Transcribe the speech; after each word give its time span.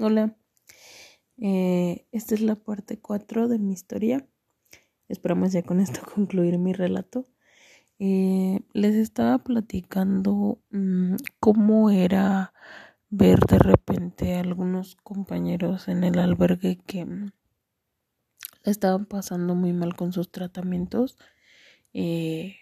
Hola, 0.00 0.36
eh, 1.38 2.06
esta 2.12 2.36
es 2.36 2.40
la 2.40 2.54
parte 2.54 3.00
4 3.00 3.48
de 3.48 3.58
mi 3.58 3.72
historia. 3.72 4.24
Esperamos 5.08 5.50
ya 5.50 5.64
con 5.64 5.80
esto 5.80 6.02
concluir 6.14 6.56
mi 6.58 6.72
relato. 6.72 7.26
Eh, 7.98 8.60
les 8.74 8.94
estaba 8.94 9.38
platicando 9.38 10.62
mm, 10.70 11.16
cómo 11.40 11.90
era 11.90 12.52
ver 13.10 13.40
de 13.40 13.58
repente 13.58 14.36
a 14.36 14.40
algunos 14.40 14.94
compañeros 15.02 15.88
en 15.88 16.04
el 16.04 16.20
albergue 16.20 16.78
que 16.86 17.04
mm, 17.04 17.32
estaban 18.62 19.04
pasando 19.04 19.56
muy 19.56 19.72
mal 19.72 19.96
con 19.96 20.12
sus 20.12 20.30
tratamientos. 20.30 21.18
Eh, 21.92 22.54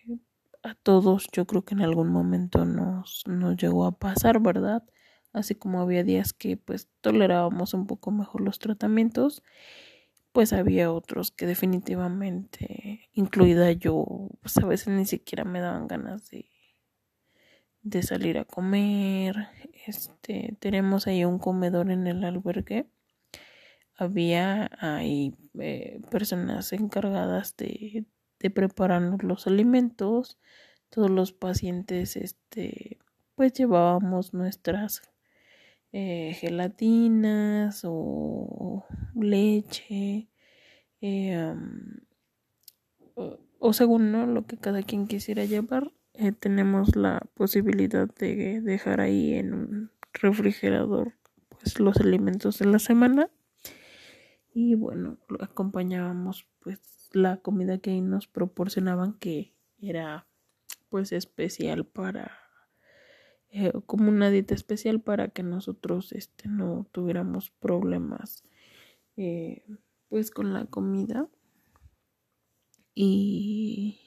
a 0.62 0.75
todos 0.75 1.27
yo 1.32 1.46
creo 1.46 1.66
que 1.66 1.75
en 1.75 1.82
algún 1.82 2.09
momento 2.09 2.64
nos, 2.64 3.25
nos 3.27 3.59
llegó 3.59 3.84
a 3.84 3.98
pasar, 3.98 4.41
¿verdad? 4.41 4.84
Así 5.32 5.54
como 5.54 5.80
había 5.80 6.04
días 6.04 6.32
que 6.32 6.56
pues 6.56 6.88
tolerábamos 7.00 7.74
un 7.74 7.86
poco 7.86 8.10
mejor 8.10 8.41
los 8.41 8.59
tratamientos, 8.59 9.42
pues 10.32 10.52
había 10.52 10.92
otros 10.92 11.30
que 11.30 11.46
definitivamente, 11.46 13.09
incluida 13.14 13.73
yo, 13.73 14.28
pues 14.42 14.59
a 14.59 14.66
veces 14.66 14.88
ni 14.88 15.06
siquiera 15.06 15.45
me 15.45 15.60
daban 15.60 15.88
ganas 15.88 16.28
de, 16.30 16.51
de 17.82 18.02
salir 18.02 18.37
a 18.37 18.45
comer. 18.45 19.48
Este, 19.87 20.56
tenemos 20.60 21.06
ahí 21.06 21.24
un 21.24 21.38
comedor 21.38 21.90
en 21.90 22.06
el 22.06 22.23
albergue. 22.24 22.87
Había 23.96 24.70
ahí 24.79 25.34
eh, 25.59 26.01
personas 26.10 26.73
encargadas 26.74 27.56
de, 27.56 28.04
de 28.38 28.51
prepararnos 28.51 29.23
los 29.23 29.46
alimentos. 29.46 30.38
Todos 30.90 31.10
los 31.10 31.32
pacientes, 31.32 32.16
este, 32.16 32.98
pues 33.37 33.54
llevábamos 33.54 34.34
nuestras 34.34 35.01
eh, 35.92 36.34
gelatinas 36.38 37.82
o 37.84 38.84
leche 39.14 40.28
eh, 41.01 41.54
o, 43.59 43.73
según 43.73 44.12
¿no? 44.12 44.26
lo 44.26 44.46
que 44.46 44.59
cada 44.59 44.82
quien 44.82 45.06
quisiera 45.06 45.45
llevar 45.45 45.93
eh, 46.15 46.32
tenemos 46.32 46.96
la 46.96 47.20
posibilidad 47.34 48.09
de 48.15 48.60
dejar 48.60 49.01
ahí 49.01 49.34
en 49.34 49.54
un 49.54 49.90
refrigerador 50.12 51.15
pues 51.48 51.78
los 51.80 51.96
alimentos 51.98 52.59
de 52.59 52.66
la 52.66 52.78
semana 52.78 53.30
y 54.52 54.74
bueno 54.74 55.18
acompañábamos 55.40 56.46
pues 56.60 56.80
la 57.12 57.38
comida 57.38 57.78
que 57.78 58.00
nos 58.00 58.26
proporcionaban 58.26 59.15
que 59.15 59.54
era 59.80 60.26
pues 60.88 61.12
especial 61.12 61.87
para 61.87 62.46
eh, 63.59 63.73
como 63.87 64.10
una 64.10 64.28
dieta 64.28 64.54
especial 64.54 65.00
para 65.00 65.28
que 65.28 65.43
nosotros 65.43 66.12
este, 66.12 66.47
no 66.47 66.87
tuviéramos 66.93 67.50
problemas 67.53 68.44
eh, 69.16 69.65
pues 70.10 70.31
con 70.31 70.53
la 70.53 70.66
comida. 70.66 71.26
Y, 72.94 73.99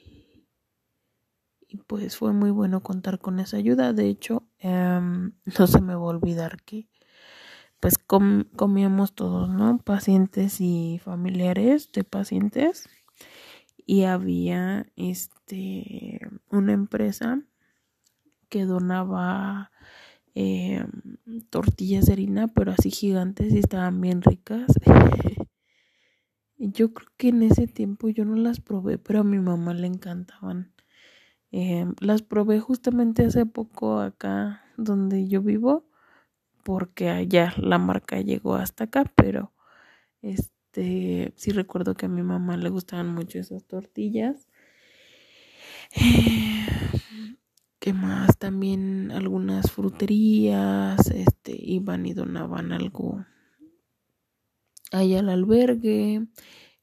pues 1.88 2.16
fue 2.16 2.31
muy 2.31 2.52
bueno 2.52 2.83
contar 2.83 3.17
con 3.17 3.39
esa 3.39 3.58
ayuda. 3.58 3.92
De 3.92 4.08
hecho 4.08 4.47
em, 4.59 5.33
no 5.59 5.66
se 5.66 5.81
me 5.81 5.95
va 5.95 6.02
a 6.02 6.03
olvidar 6.03 6.61
que 6.61 6.88
pues 7.80 7.95
comíamos 7.97 9.16
todos 9.16 9.50
no 9.50 9.80
pacientes 9.80 10.61
y 10.61 11.02
familiares 11.03 11.92
de 11.92 12.03
pacientes. 12.03 12.88
Y 13.83 14.03
había 14.03 14.86
este 14.95 16.20
una 16.52 16.73
empresa 16.73 17.44
que 18.50 18.66
donaba 18.66 19.72
eh, 20.36 20.86
tortillas 21.50 22.05
de 22.05 22.14
harina, 22.14 22.47
pero 22.47 22.72
así 22.72 22.92
gigantes 22.92 23.53
y 23.53 23.59
estaban 23.59 24.02
bien 24.02 24.22
ricas. 24.22 24.67
yo 26.58 26.94
creo 26.94 27.09
que 27.17 27.30
en 27.30 27.44
ese 27.44 27.67
tiempo 27.67 28.09
yo 28.09 28.25
no 28.25 28.36
las 28.36 28.59
probé, 28.59 28.97
pero 28.97 29.22
a 29.22 29.23
mi 29.23 29.39
mamá 29.39 29.73
le 29.73 29.88
encantaban. 29.88 30.73
Eh, 31.52 31.86
las 31.99 32.21
probé 32.21 32.60
justamente 32.60 33.26
hace 33.26 33.45
poco 33.45 33.99
acá 33.99 34.64
donde 34.77 35.27
yo 35.27 35.42
vivo, 35.42 35.89
porque 36.64 37.10
allá 37.10 37.54
la 37.58 37.80
marca 37.80 38.21
llegó 38.21 38.55
hasta 38.55 38.86
acá, 38.86 39.05
pero 39.16 39.54
este 40.21 41.33
sí 41.36 41.52
recuerdo 41.52 41.95
que 41.95 42.05
a 42.05 42.10
mi 42.10 42.21
mamá 42.21 42.58
le 42.58 42.70
gustaban 42.70 43.14
mucho 43.14 43.39
esas 43.39 43.66
tortillas. 43.66 44.48
Eh, 45.95 46.67
¿Qué 47.80 47.94
más? 47.94 48.38
También 48.38 49.10
algunas 49.12 49.72
fruterías, 49.72 51.10
este, 51.12 51.56
iban 51.58 52.06
y 52.06 52.14
donaban 52.14 52.73
algo 52.73 53.26
ahí 54.92 55.16
al 55.16 55.30
albergue. 55.30 56.28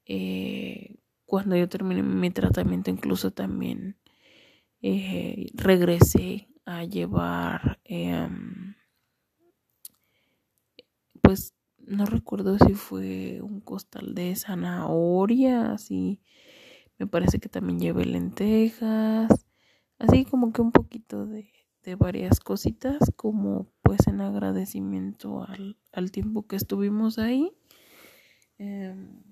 Eh, 0.07 0.97
cuando 1.27 1.55
yo 1.55 1.69
terminé 1.69 2.03
mi 2.03 2.31
tratamiento, 2.31 2.91
incluso 2.91 3.31
también 3.31 3.99
eh, 4.81 5.49
regresé 5.55 6.49
a 6.65 6.85
llevar, 6.85 7.79
em, 7.85 8.75
pues 11.21 11.55
no 11.79 12.07
recuerdo 12.07 12.59
si 12.59 12.75
fue 12.75 13.41
un 13.43 13.61
costal 13.61 14.15
de 14.15 14.35
zanahoria, 14.35 15.73
así 15.73 16.21
me 16.99 17.07
parece 17.07 17.39
que 17.39 17.49
también 17.51 17.81
llevé 17.81 18.07
lentejas 18.07 19.46
así 19.99 20.25
como 20.25 20.53
que 20.53 20.63
un 20.63 20.73
poquito 20.73 21.27
de, 21.27 21.51
de 21.87 21.95
varias 21.95 22.41
cositas 22.41 22.99
como 23.15 23.69
pues 23.83 24.07
en 24.09 24.21
agradecimiento 24.21 25.45
al, 25.45 25.77
al 25.93 26.11
tiempo 26.11 26.47
que 26.47 26.57
estuvimos 26.57 27.19
ahí. 27.19 27.53
Em, 28.59 29.23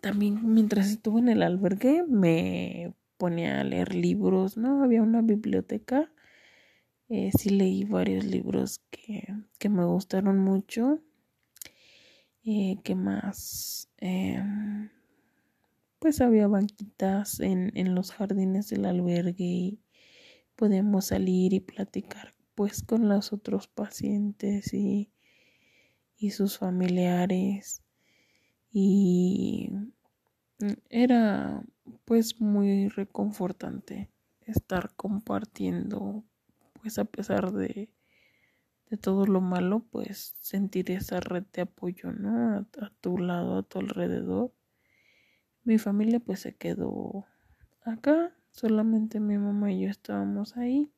también 0.00 0.54
mientras 0.54 0.88
estuve 0.90 1.20
en 1.20 1.28
el 1.28 1.42
albergue 1.42 2.04
me 2.08 2.94
ponía 3.16 3.60
a 3.60 3.64
leer 3.64 3.94
libros 3.94 4.56
no 4.56 4.82
había 4.82 5.02
una 5.02 5.22
biblioteca. 5.22 6.12
Eh, 7.08 7.30
sí 7.36 7.50
leí 7.50 7.84
varios 7.84 8.24
libros 8.24 8.80
que, 8.90 9.26
que 9.58 9.68
me 9.68 9.84
gustaron 9.84 10.38
mucho. 10.38 11.00
Eh, 12.44 12.76
¿Qué 12.84 12.94
más? 12.94 13.88
Em, 13.98 14.88
pues 15.98 16.20
había 16.20 16.48
banquitas 16.48 17.38
en, 17.40 17.70
en 17.76 17.94
los 17.94 18.12
jardines 18.12 18.68
del 18.70 18.86
albergue 18.86 19.78
podemos 20.56 21.06
salir 21.06 21.52
y 21.52 21.60
platicar 21.60 22.34
pues 22.54 22.82
con 22.82 23.08
los 23.08 23.32
otros 23.32 23.68
pacientes 23.68 24.72
y, 24.74 25.10
y 26.16 26.30
sus 26.30 26.58
familiares. 26.58 27.82
Y 28.70 29.70
era 30.88 31.62
pues 32.04 32.40
muy 32.40 32.88
reconfortante 32.88 34.10
estar 34.40 34.94
compartiendo 34.94 36.24
pues 36.80 36.98
a 36.98 37.04
pesar 37.04 37.52
de, 37.52 37.90
de 38.90 38.96
todo 38.96 39.26
lo 39.26 39.40
malo 39.40 39.86
pues 39.90 40.34
sentir 40.40 40.90
esa 40.90 41.20
red 41.20 41.44
de 41.52 41.62
apoyo 41.62 42.12
no 42.12 42.66
a 42.80 42.90
tu 43.00 43.18
lado 43.18 43.58
a 43.58 43.62
tu 43.62 43.78
alrededor. 43.78 44.52
Mi 45.64 45.78
familia 45.78 46.18
pues 46.18 46.40
se 46.40 46.56
quedó 46.56 47.24
acá, 47.84 48.34
solamente 48.52 49.18
mi 49.18 49.38
mamá 49.38 49.72
y 49.72 49.80
yo 49.80 49.88
estábamos 49.88 50.56
ahí. 50.56 50.90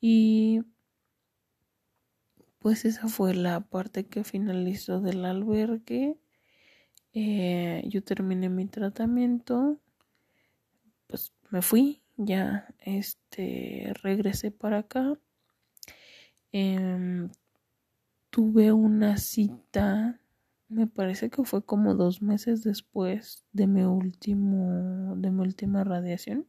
Y 0.00 0.62
pues 2.58 2.84
esa 2.84 3.08
fue 3.08 3.34
la 3.34 3.60
parte 3.60 4.06
que 4.06 4.24
finalizó 4.24 5.00
del 5.00 5.24
albergue. 5.24 6.18
Eh, 7.12 7.82
yo 7.86 8.02
terminé 8.02 8.48
mi 8.48 8.66
tratamiento, 8.66 9.78
pues 11.06 11.32
me 11.50 11.62
fui, 11.62 12.02
ya 12.16 12.66
este 12.80 13.92
regresé 14.02 14.50
para 14.50 14.78
acá. 14.78 15.18
Em, 16.52 17.30
tuve 18.30 18.72
una 18.72 19.16
cita 19.16 20.20
me 20.68 20.86
parece 20.86 21.30
que 21.30 21.44
fue 21.44 21.64
como 21.64 21.94
dos 21.94 22.22
meses 22.22 22.62
después 22.62 23.44
de 23.52 23.66
mi 23.66 23.82
último 23.82 25.14
de 25.16 25.30
mi 25.30 25.40
última 25.42 25.84
radiación. 25.84 26.46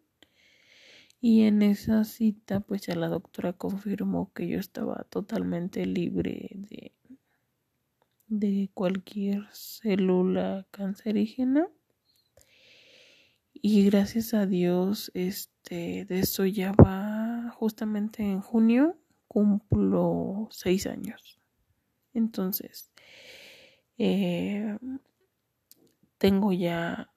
Y 1.19 1.43
en 1.43 1.61
esa 1.61 2.03
cita 2.03 2.59
pues 2.59 2.83
ya 2.87 2.95
la 2.95 3.07
doctora 3.07 3.53
confirmó 3.53 4.31
que 4.33 4.47
yo 4.47 4.59
estaba 4.59 5.05
totalmente 5.09 5.85
libre 5.85 6.49
de 6.53 6.93
de 8.27 8.69
cualquier 8.73 9.47
célula 9.53 10.67
cancerígena. 10.71 11.67
Y 13.53 13.85
gracias 13.85 14.33
a 14.33 14.45
Dios 14.45 15.11
este 15.13 16.05
de 16.05 16.19
eso 16.19 16.45
ya 16.45 16.71
va 16.73 17.51
justamente 17.51 18.23
en 18.23 18.41
junio 18.41 18.97
cumplo 19.27 20.47
seis 20.51 20.87
años. 20.87 21.39
Entonces 22.13 22.91
eh, 23.97 24.77
tengo 26.17 26.53
ya 26.53 27.11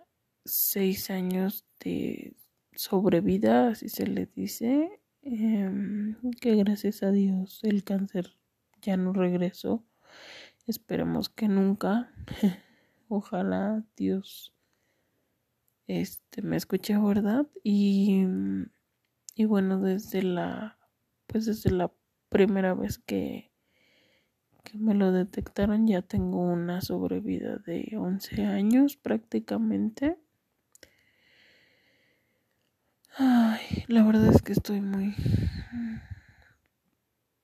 seis 0.45 1.11
años 1.11 1.65
de 1.81 2.37
sobrevida, 2.75 3.69
así 3.69 3.89
se 3.89 4.07
le 4.07 4.27
dice, 4.27 5.01
em, 5.23 6.17
que 6.41 6.57
gracias 6.57 7.03
a 7.03 7.11
Dios 7.11 7.61
el 7.63 7.85
cáncer 7.85 8.37
ya 8.83 8.97
no 8.97 9.13
regresó. 9.13 9.85
Esperemos 10.67 11.29
que 11.29 11.49
nunca. 11.49 12.13
Ojalá 13.09 13.85
Dios 13.97 14.55
este 15.87 16.43
me 16.43 16.57
escuche, 16.57 16.97
¿verdad? 16.97 17.47
Y, 17.65 18.25
y 19.35 19.45
bueno, 19.45 19.81
desde 19.81 20.23
la 20.23 20.79
pues 21.27 21.47
desde 21.47 21.71
la 21.71 21.93
primera 22.29 22.75
vez 22.75 22.99
que 22.99 23.50
que 24.71 24.79
me 24.79 24.95
lo 24.95 25.11
detectaron 25.11 25.89
ya 25.89 26.01
tengo 26.01 26.39
una 26.39 26.81
sobrevida 26.81 27.57
de 27.57 27.93
11 27.97 28.45
años 28.45 28.97
prácticamente. 28.97 30.17
Ay, 33.17 33.85
la 33.89 34.05
verdad 34.05 34.29
es 34.29 34.43
que 34.43 34.53
estoy 34.53 34.81
muy 34.81 35.15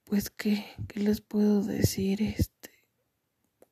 pues 0.04 0.30
qué, 0.30 0.64
qué 0.86 1.00
les 1.00 1.20
puedo 1.20 1.64
decir 1.64 2.22
este 2.22 2.70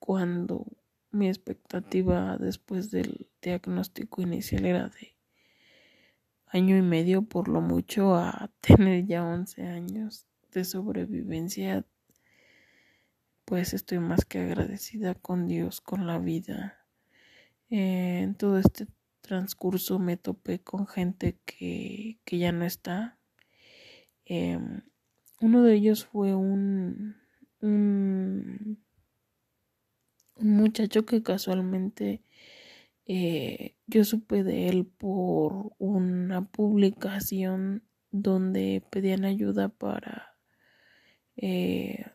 cuando 0.01 0.67
mi 1.12 1.29
expectativa 1.29 2.37
después 2.39 2.91
del 2.91 3.29
diagnóstico 3.41 4.21
inicial 4.21 4.65
era 4.65 4.89
de 4.89 5.15
año 6.47 6.77
y 6.77 6.83
medio 6.83 7.23
por 7.23 7.47
lo 7.47 7.61
mucho 7.61 8.17
a 8.17 8.51
tener 8.61 9.06
ya 9.06 9.23
11 9.25 9.62
años 9.62 10.27
de 10.51 10.65
sobrevivencia 10.65 11.87
pues 13.44 13.75
estoy 13.75 13.99
más 13.99 14.25
que 14.25 14.41
agradecida 14.41 15.14
con 15.14 15.46
Dios, 15.46 15.81
con 15.81 16.06
la 16.06 16.19
vida. 16.19 16.87
Eh, 17.70 18.20
en 18.23 18.35
todo 18.35 18.58
este 18.58 18.87
transcurso 19.20 19.99
me 19.99 20.17
topé 20.17 20.61
con 20.61 20.87
gente 20.87 21.38
que, 21.44 22.19
que 22.25 22.38
ya 22.38 22.52
no 22.52 22.64
está. 22.64 23.19
Em, 24.26 24.82
uno 25.41 25.62
de 25.62 25.75
ellos 25.75 26.06
fue 26.06 26.35
un, 26.35 27.17
un, 27.61 28.82
muchacho 30.37 31.05
que 31.06 31.23
casualmente 31.23 32.23
eh, 33.06 33.76
yo 33.87 34.05
supe 34.05 34.43
de 34.44 34.69
él 34.69 34.87
por 34.87 35.73
una 35.79 36.46
publicación 36.49 37.82
donde 38.11 38.82
pedían 38.91 39.25
ayuda 39.25 39.69
para 39.69 40.37
eh, 41.37 42.06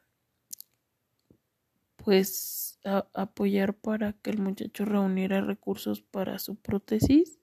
pues 2.09 2.79
apoyar 3.13 3.75
para 3.75 4.13
que 4.13 4.31
el 4.31 4.39
muchacho 4.39 4.83
reuniera 4.83 5.41
recursos 5.41 6.01
para 6.01 6.39
su 6.39 6.55
prótesis 6.55 7.37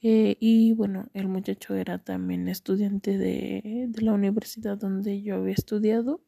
eh, 0.00 0.36
y 0.40 0.72
bueno, 0.72 1.08
el 1.14 1.28
muchacho 1.28 1.76
era 1.76 2.02
también 2.02 2.48
estudiante 2.48 3.16
de, 3.16 3.88
la 4.00 4.14
universidad 4.14 4.76
donde 4.76 5.22
yo 5.22 5.36
había 5.36 5.54
estudiado. 5.54 6.20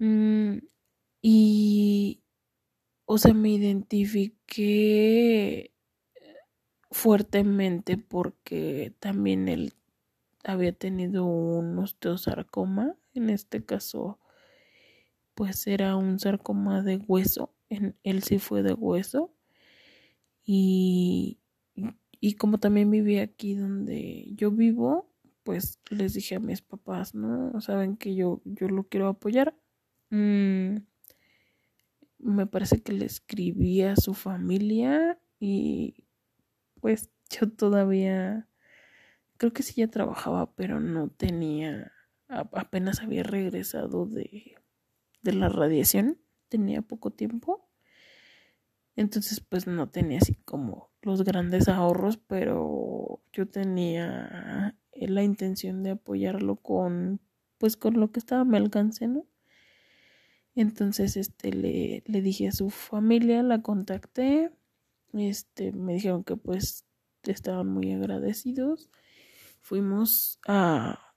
Mm, 0.00 0.58
y, 1.22 2.24
o 3.04 3.18
sea, 3.18 3.32
me 3.32 3.50
identifiqué 3.50 5.72
fuertemente 6.90 7.98
porque 7.98 8.96
también 8.98 9.48
él 9.48 9.74
había 10.42 10.72
tenido 10.72 11.24
un 11.24 11.78
osteosarcoma. 11.78 12.96
En 13.14 13.30
este 13.30 13.64
caso, 13.64 14.18
pues 15.42 15.66
era 15.66 15.96
un 15.96 16.20
sarcoma 16.20 16.82
de 16.82 16.98
hueso. 16.98 17.52
Él 17.68 18.22
sí 18.22 18.38
fue 18.38 18.62
de 18.62 18.74
hueso. 18.74 19.34
Y, 20.44 21.40
y 22.20 22.34
como 22.34 22.58
también 22.58 22.92
vivía 22.92 23.24
aquí 23.24 23.56
donde 23.56 24.28
yo 24.36 24.52
vivo, 24.52 25.12
pues 25.42 25.80
les 25.90 26.14
dije 26.14 26.36
a 26.36 26.38
mis 26.38 26.62
papás, 26.62 27.16
¿no? 27.16 27.60
Saben 27.60 27.96
que 27.96 28.14
yo, 28.14 28.40
yo 28.44 28.68
lo 28.68 28.84
quiero 28.84 29.08
apoyar. 29.08 29.56
Mm, 30.10 30.76
me 32.20 32.46
parece 32.46 32.80
que 32.80 32.92
le 32.92 33.06
escribí 33.06 33.82
a 33.82 33.96
su 33.96 34.14
familia 34.14 35.18
y 35.40 36.04
pues 36.80 37.10
yo 37.30 37.50
todavía, 37.50 38.48
creo 39.38 39.52
que 39.52 39.64
sí 39.64 39.74
ya 39.74 39.88
trabajaba, 39.88 40.54
pero 40.54 40.78
no 40.78 41.08
tenía, 41.08 41.90
apenas 42.28 43.00
había 43.00 43.24
regresado 43.24 44.06
de, 44.06 44.61
de 45.22 45.32
la 45.32 45.48
radiación, 45.48 46.18
tenía 46.48 46.82
poco 46.82 47.10
tiempo. 47.10 47.68
Entonces 48.94 49.40
pues 49.40 49.66
no 49.66 49.88
tenía 49.88 50.18
así 50.18 50.34
como 50.34 50.90
los 51.00 51.24
grandes 51.24 51.68
ahorros, 51.68 52.18
pero 52.18 53.22
yo 53.32 53.48
tenía 53.48 54.76
la 54.94 55.22
intención 55.22 55.82
de 55.82 55.90
apoyarlo 55.90 56.56
con 56.56 57.20
pues 57.58 57.76
con 57.76 57.98
lo 57.98 58.10
que 58.10 58.18
estaba 58.18 58.42
a 58.42 58.44
mi 58.44 58.56
alcance, 58.56 59.06
¿no? 59.06 59.24
Entonces 60.54 61.16
este 61.16 61.52
le, 61.52 62.02
le 62.06 62.20
dije 62.20 62.48
a 62.48 62.52
su 62.52 62.68
familia, 62.70 63.42
la 63.42 63.62
contacté, 63.62 64.50
este 65.14 65.72
me 65.72 65.94
dijeron 65.94 66.24
que 66.24 66.36
pues 66.36 66.84
estaban 67.22 67.68
muy 67.68 67.92
agradecidos. 67.92 68.90
Fuimos 69.60 70.40
a 70.46 71.14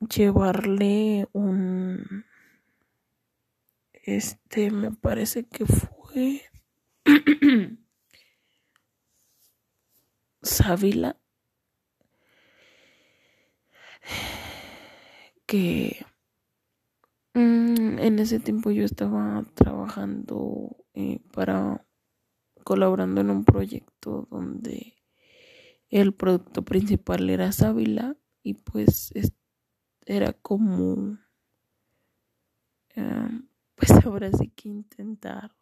llevarle 0.00 1.28
un 1.32 2.24
este 4.16 4.70
me 4.70 4.90
parece 4.90 5.46
que 5.46 5.66
fue 5.66 6.42
Sábila 10.42 11.20
que 15.46 16.04
mm, 17.34 17.98
en 17.98 18.18
ese 18.18 18.40
tiempo 18.40 18.70
yo 18.70 18.84
estaba 18.84 19.44
trabajando 19.54 20.76
eh, 20.94 21.20
para 21.32 21.84
colaborando 22.64 23.20
en 23.20 23.30
un 23.30 23.44
proyecto 23.44 24.28
donde 24.30 24.94
el 25.90 26.14
producto 26.14 26.64
principal 26.64 27.28
era 27.30 27.52
Sábila 27.52 28.16
y 28.42 28.54
pues 28.54 29.12
era 30.04 30.32
como 30.32 31.18
em, 32.94 33.47
pues 33.78 33.92
ahora 34.04 34.30
sí 34.32 34.48
que 34.50 34.68
intentar 34.68 35.56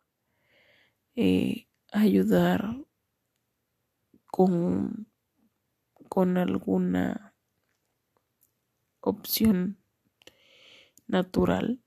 eh, 1.14 1.68
ayudar 1.92 2.74
con, 4.26 5.06
con 6.08 6.38
alguna 6.38 7.34
opción 9.00 9.78
natural 11.06 11.82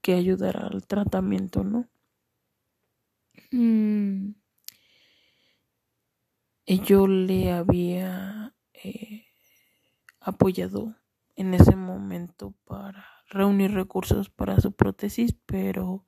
que 0.00 0.14
ayudara 0.14 0.66
al 0.66 0.86
tratamiento, 0.86 1.62
¿no? 1.62 1.88
Mm. 3.52 4.34
Yo 6.66 7.06
le 7.06 7.52
había 7.52 8.54
eh, 8.72 9.26
apoyado 10.20 10.96
en 11.36 11.54
ese 11.54 11.74
momento 11.74 12.54
para 12.64 13.19
reunir 13.30 13.72
recursos 13.72 14.30
para 14.30 14.60
su 14.60 14.72
prótesis, 14.72 15.34
pero 15.46 16.04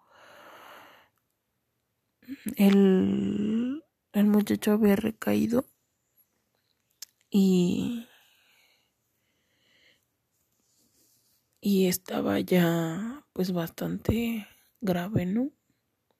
el, 2.56 3.82
el 4.12 4.26
muchacho 4.26 4.72
había 4.72 4.96
recaído 4.96 5.64
y 7.32 8.06
y 11.62 11.86
estaba 11.86 12.40
ya 12.40 13.24
pues 13.32 13.52
bastante 13.52 14.46
grave, 14.80 15.24
¿no? 15.26 15.50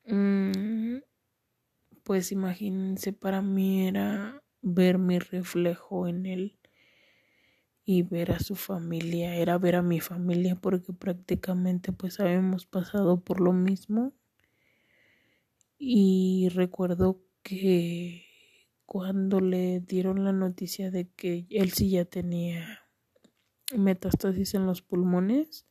Mm, 0.07 0.99
pues 2.05 2.31
imagínense, 2.33 3.13
para 3.13 3.43
mí 3.43 3.89
era 3.89 4.43
ver 4.61 4.99
mi 4.99 5.19
reflejo 5.19 6.07
en 6.07 6.27
él 6.27 6.59
y 7.85 8.03
ver 8.03 8.33
a 8.33 8.39
su 8.41 8.55
familia, 8.57 9.37
era 9.37 9.59
ver 9.59 9.77
a 9.77 9.83
mi 9.83 10.01
familia 10.01 10.57
porque 10.57 10.93
prácticamente 10.93 11.93
pues 11.93 12.21
habíamos 12.21 12.67
pasado 12.67 13.21
por 13.21 13.41
lo 13.41 13.53
mismo 13.53 14.13
y 15.79 16.49
recuerdo 16.51 17.21
que 17.43 18.25
cuando 18.87 19.41
le 19.41 19.81
dieron 19.81 20.25
la 20.25 20.33
noticia 20.33 20.91
de 20.91 21.11
que 21.11 21.47
él 21.51 21.73
sí 21.73 21.91
ya 21.91 22.05
tenía 22.05 22.81
metástasis 23.77 24.55
en 24.55 24.67
los 24.67 24.83
pulmones, 24.83 25.67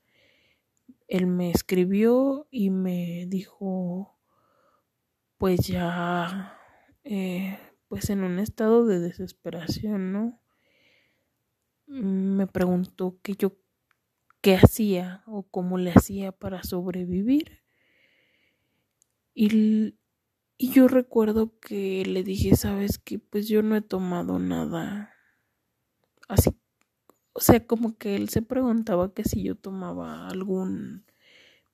él 1.08 1.27
me 1.27 1.51
escribió 1.51 2.48
y 2.50 2.70
me 2.72 3.25
dijo 3.27 4.18
pues 5.38 5.68
ya 5.68 6.58
eh, 7.03 7.58
pues 7.88 8.10
en 8.10 8.24
un 8.24 8.39
estado 8.39 8.86
de 8.86 9.00
desesperación, 9.00 10.13
¿no? 10.13 10.40
Me 11.91 12.48
preguntó 12.48 13.19
que 13.21 13.36
yo 13.36 13.57
qué 14.41 14.55
hacía 14.55 15.24
o 15.27 15.43
cómo 15.43 15.77
le 15.77 15.91
hacía 15.91 16.31
para 16.31 16.63
sobrevivir. 16.63 17.62
Y 19.33 19.95
y 20.63 20.69
yo 20.69 20.88
recuerdo 20.88 21.60
que 21.60 22.05
le 22.05 22.24
dije, 22.24 22.55
sabes 22.55 23.00
que 23.00 23.17
pues 23.17 23.48
yo 23.48 23.63
no 23.63 23.75
he 23.75 23.81
tomado 23.81 24.38
nada 24.38 25.12
así. 26.27 26.51
O 27.33 27.39
sea, 27.39 27.65
como 27.65 27.98
que 27.98 28.15
él 28.15 28.29
se 28.29 28.43
preguntaba 28.43 29.12
que 29.12 29.24
si 29.24 29.41
yo 29.43 29.55
tomaba 29.55 30.27
algún 30.27 31.05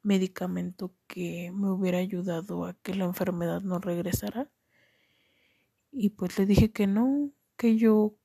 medicamento 0.04 0.96
que 1.08 1.52
me 1.54 1.70
hubiera 1.70 1.98
ayudado 1.98 2.66
a 2.66 2.76
que 2.76 2.96
la 2.96 3.04
enfermedad 3.04 3.62
no 3.62 3.80
regresara. 3.80 4.50
Y 5.92 6.12
pues 6.12 6.40
le 6.40 6.46
dije 6.46 6.72
que 6.72 6.88
no, 6.88 7.34
que 7.58 7.76
yo 7.76 8.16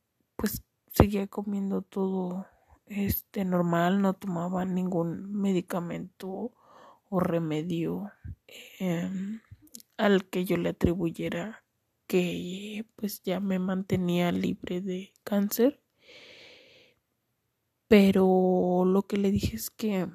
seguía 0.92 1.26
comiendo 1.26 1.82
todo 1.82 2.46
este 2.86 3.44
normal, 3.44 4.02
no 4.02 4.14
tomaba 4.14 4.64
ningún 4.64 5.32
medicamento 5.32 6.52
o 7.08 7.20
remedio 7.20 8.12
em, 8.78 9.40
al 9.96 10.28
que 10.28 10.44
yo 10.44 10.56
le 10.56 10.70
atribuyera 10.70 11.64
que 12.06 12.86
pues 12.96 13.22
ya 13.22 13.40
me 13.40 13.58
mantenía 13.58 14.32
libre 14.32 14.80
de 14.80 15.12
cáncer. 15.24 15.80
Pero 17.88 18.84
lo 18.86 19.02
que 19.02 19.16
le 19.16 19.30
dije 19.30 19.56
es 19.56 19.70
que 19.70 20.08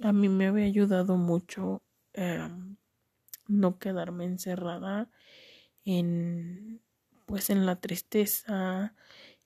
a 0.00 0.12
mí 0.12 0.28
me 0.28 0.46
había 0.46 0.64
ayudado 0.64 1.16
mucho 1.16 1.82
em, 2.12 2.76
no 3.48 3.78
quedarme 3.78 4.24
encerrada 4.24 5.10
en 5.84 6.80
pues 7.30 7.48
en 7.48 7.64
la 7.64 7.80
tristeza, 7.80 8.94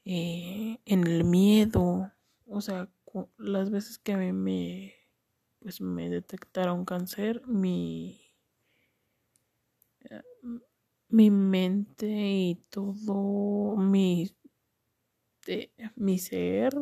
eh, 0.04 0.78
en 0.84 1.06
el 1.06 1.24
miedo, 1.24 2.12
o 2.46 2.60
sea, 2.60 2.90
las 3.38 3.70
veces 3.70 3.98
que 3.98 4.12
a 4.12 4.16
mí 4.18 4.32
me 4.32 4.94
pues 5.60 5.80
me 5.80 6.10
detectaron 6.10 6.84
cáncer, 6.84 7.46
mi 7.46 8.20
mi 11.08 11.30
mente 11.30 12.06
y 12.06 12.56
todo 12.70 13.76
mi 13.76 14.30
mi 15.96 16.18
ser 16.18 16.72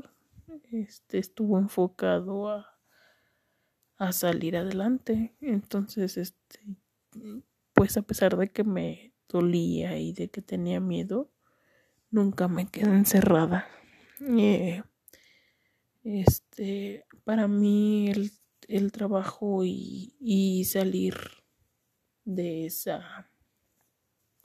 este 0.70 1.18
estuvo 1.18 1.58
enfocado 1.58 2.48
a 2.48 2.72
a 4.02 4.10
salir 4.12 4.56
adelante. 4.56 5.36
Entonces, 5.40 6.16
este, 6.16 6.58
pues 7.72 7.96
a 7.96 8.02
pesar 8.02 8.36
de 8.36 8.50
que 8.50 8.64
me 8.64 9.14
dolía 9.28 9.96
y 9.98 10.12
de 10.12 10.28
que 10.28 10.42
tenía 10.42 10.80
miedo, 10.80 11.31
nunca 12.12 12.46
me 12.46 12.66
quedé 12.66 12.94
encerrada. 12.94 13.66
Eh, 14.20 14.82
este, 16.04 17.04
para 17.24 17.48
mí 17.48 18.08
el, 18.08 18.30
el 18.68 18.92
trabajo 18.92 19.64
y, 19.64 20.14
y, 20.20 20.64
salir 20.64 21.14
de 22.24 22.66
esa 22.66 23.28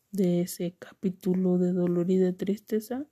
de 0.09 0.41
ese 0.41 0.75
capítulo 0.79 1.59
de 1.59 1.73
dolor 1.73 2.09
y 2.09 2.17
de 2.17 2.33
tristeza 2.33 3.05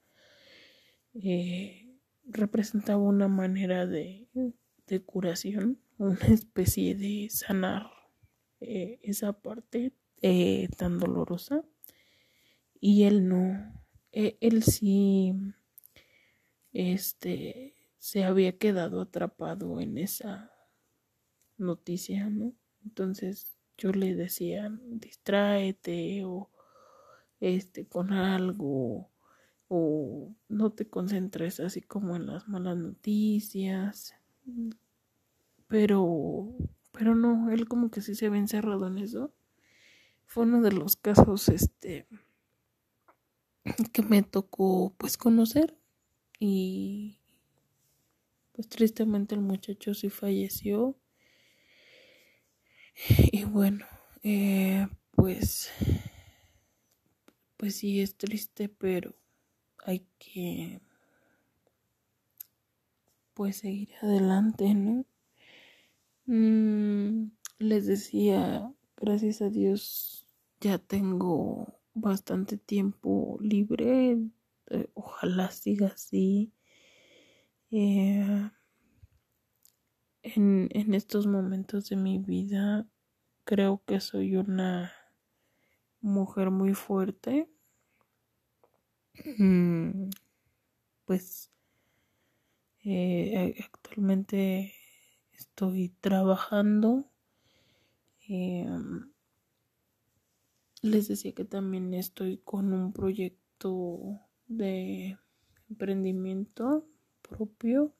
eh, 1.13 1.93
representaba 2.23 2.97
una 3.03 3.27
manera 3.27 3.85
de, 3.85 4.27
de 4.87 5.03
curación 5.03 5.79
una 5.97 6.25
especie 6.27 6.95
de 6.95 7.27
sanar 7.29 7.91
eh, 8.59 8.99
esa 9.03 9.33
parte 9.33 9.93
tan 10.77 10.97
dolorosa 10.97 11.63
y 12.79 13.03
él 13.03 13.27
no 13.27 13.84
eh, 14.15 14.37
él 14.41 14.63
sí 14.63 15.33
este 16.73 17.75
se 17.99 18.23
había 18.23 18.57
quedado 18.57 19.01
atrapado 19.01 19.79
en 19.79 19.97
esa 19.97 20.51
noticia 21.57 22.29
no 22.29 22.53
entonces 22.83 23.57
yo 23.77 23.91
le 23.91 24.15
decía 24.15 24.71
distráete 24.81 26.23
o 26.25 26.49
este 27.39 27.87
con 27.87 28.13
algo 28.13 29.11
o 29.67 30.35
no 30.49 30.71
te 30.71 30.87
concentres 30.89 31.59
así 31.59 31.81
como 31.81 32.15
en 32.15 32.27
las 32.27 32.47
malas 32.47 32.77
noticias 32.77 34.15
pero, 35.67 36.53
pero 36.91 37.15
no, 37.15 37.49
él 37.51 37.67
como 37.67 37.89
que 37.89 38.01
sí 38.01 38.15
se 38.15 38.29
ve 38.29 38.37
encerrado 38.37 38.87
en 38.87 38.97
eso. 38.97 39.33
Fue 40.25 40.43
uno 40.43 40.61
de 40.61 40.71
los 40.71 40.95
casos, 40.95 41.49
este, 41.49 42.07
que 43.93 44.01
me 44.03 44.23
tocó, 44.23 44.93
pues, 44.97 45.17
conocer 45.17 45.77
y, 46.39 47.19
pues, 48.53 48.67
tristemente 48.69 49.35
el 49.35 49.41
muchacho 49.41 49.93
sí 49.93 50.09
falleció. 50.09 50.95
Y 53.31 53.43
bueno, 53.43 53.85
eh, 54.23 54.87
pues, 55.11 55.69
pues 57.57 57.75
sí 57.75 58.01
es 58.01 58.15
triste, 58.15 58.69
pero 58.69 59.15
hay 59.85 60.07
que, 60.19 60.81
pues, 63.33 63.57
seguir 63.57 63.89
adelante, 64.01 64.73
¿no? 64.73 65.05
Mm, 66.27 67.31
les 67.59 67.85
decía, 67.85 68.73
gracias 68.97 69.41
a 69.41 69.49
Dios 69.49 70.25
ya 70.59 70.77
tengo 70.79 71.79
bastante 71.95 72.57
tiempo 72.57 73.37
libre. 73.41 74.19
Eh, 74.69 74.89
ojalá 74.93 75.49
siga 75.51 75.87
así. 75.87 76.53
Eh, 77.71 78.49
en, 80.23 80.69
en 80.71 80.93
estos 80.93 81.25
momentos 81.25 81.89
de 81.89 81.95
mi 81.95 82.19
vida 82.19 82.87
creo 83.45 83.81
que 83.85 83.99
soy 83.99 84.35
una 84.35 84.91
mujer 86.01 86.51
muy 86.51 86.73
fuerte. 86.73 87.49
Mm, 89.39 90.09
pues 91.05 91.51
eh, 92.83 93.55
actualmente 93.63 94.73
estoy 95.33 95.89
trabajando. 96.01 97.11
Em, 98.27 99.14
les 100.85 101.07
decía 101.07 101.33
que 101.33 101.45
también 101.45 101.93
estoy 101.93 102.37
con 102.37 102.71
un 102.71 102.93
proyecto 102.93 104.21
de 104.47 105.17
emprendimiento 105.69 106.87
propio 107.21 107.95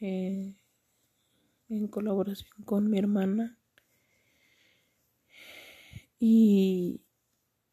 eh, 0.00 0.56
en 1.68 1.88
colaboración 1.88 2.50
con 2.64 2.90
mi 2.90 2.98
hermana. 2.98 3.58
Y, 6.18 7.00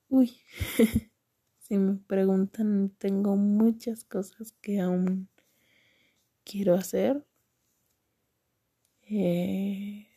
uy, 0.10 0.38
si 1.60 1.78
me 1.78 1.96
preguntan, 1.96 2.92
tengo 3.00 3.36
muchas 3.36 4.04
cosas 4.04 4.52
que 4.62 4.80
aún 4.80 5.30
quiero 6.44 6.76
hacer 6.76 7.26
eh, 9.02 10.08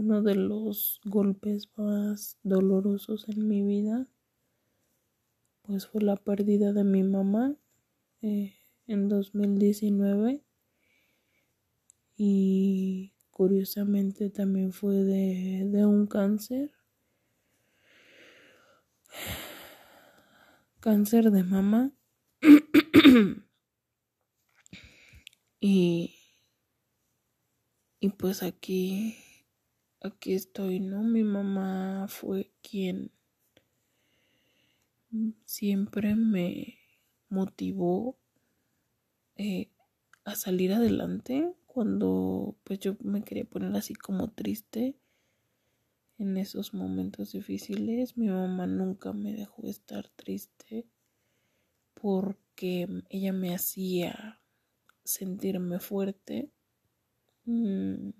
uno 0.00 0.22
de 0.22 0.34
los 0.34 0.98
golpes 1.04 1.68
más 1.76 2.38
dolorosos 2.42 3.28
en 3.28 3.46
mi 3.46 3.62
vida 3.62 4.08
pues 5.62 5.86
fue 5.86 6.00
la 6.00 6.16
pérdida 6.16 6.72
de 6.72 6.84
mi 6.84 7.02
mamá 7.02 7.54
eh, 8.22 8.54
en 8.86 9.08
2019 9.08 10.42
y 12.16 13.12
curiosamente 13.30 14.30
también 14.30 14.72
fue 14.72 14.94
de, 14.96 15.64
de 15.66 15.86
un 15.86 16.06
cáncer. 16.06 16.72
Cáncer 20.80 21.30
de 21.30 21.44
mama. 21.44 21.92
Y, 25.62 26.16
y 28.00 28.08
pues 28.08 28.42
aquí, 28.42 29.14
aquí 30.00 30.34
estoy, 30.34 30.80
¿no? 30.80 31.02
Mi 31.02 31.22
mamá 31.22 32.06
fue 32.08 32.50
quien 32.62 33.10
siempre 35.44 36.14
me 36.14 36.78
motivó 37.28 38.16
eh, 39.36 39.68
a 40.24 40.34
salir 40.36 40.72
adelante 40.72 41.52
cuando 41.66 42.56
pues 42.64 42.78
yo 42.80 42.96
me 43.00 43.22
quería 43.22 43.44
poner 43.44 43.74
así 43.76 43.94
como 43.94 44.30
triste 44.30 44.96
en 46.18 46.36
esos 46.36 46.74
momentos 46.74 47.32
difíciles. 47.32 48.16
Mi 48.16 48.28
mamá 48.28 48.66
nunca 48.66 49.12
me 49.12 49.32
dejó 49.32 49.66
estar 49.66 50.08
triste 50.10 50.86
porque 51.94 52.88
ella 53.08 53.32
me 53.32 53.54
hacía 53.54 54.40
sentirme 55.04 55.80
fuerte 55.80 56.50
mm, 57.44 58.10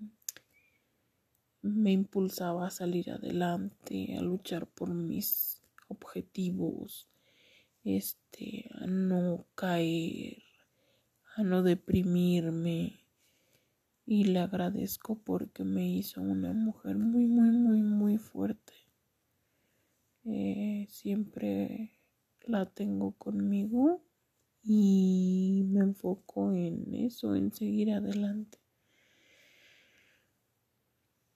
me 1.61 1.91
impulsaba 1.91 2.67
a 2.67 2.71
salir 2.71 3.11
adelante, 3.11 4.15
a 4.17 4.21
luchar 4.21 4.67
por 4.67 4.93
mis 4.93 5.61
objetivos, 5.87 7.07
este, 7.83 8.69
a 8.73 8.87
no 8.87 9.45
caer, 9.55 10.43
a 11.35 11.43
no 11.43 11.63
deprimirme. 11.63 12.99
Y 14.05 14.25
le 14.25 14.39
agradezco 14.39 15.19
porque 15.19 15.63
me 15.63 15.87
hizo 15.87 16.21
una 16.21 16.53
mujer 16.53 16.97
muy, 16.97 17.27
muy, 17.27 17.51
muy, 17.51 17.81
muy 17.81 18.17
fuerte. 18.17 18.73
Eh, 20.25 20.87
siempre 20.89 21.91
la 22.45 22.65
tengo 22.65 23.13
conmigo 23.13 24.01
y 24.63 25.63
me 25.67 25.81
enfoco 25.81 26.53
en 26.53 26.93
eso, 26.93 27.35
en 27.35 27.51
seguir 27.51 27.91
adelante. 27.91 28.60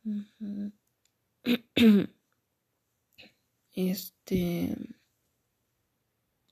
Este, 3.74 4.74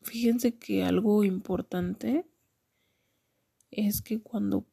fíjense 0.01 0.57
que 0.57 0.83
algo 0.83 1.23
importante 1.23 2.25
es 3.71 4.01
que 4.01 4.21
cuando 4.21 4.65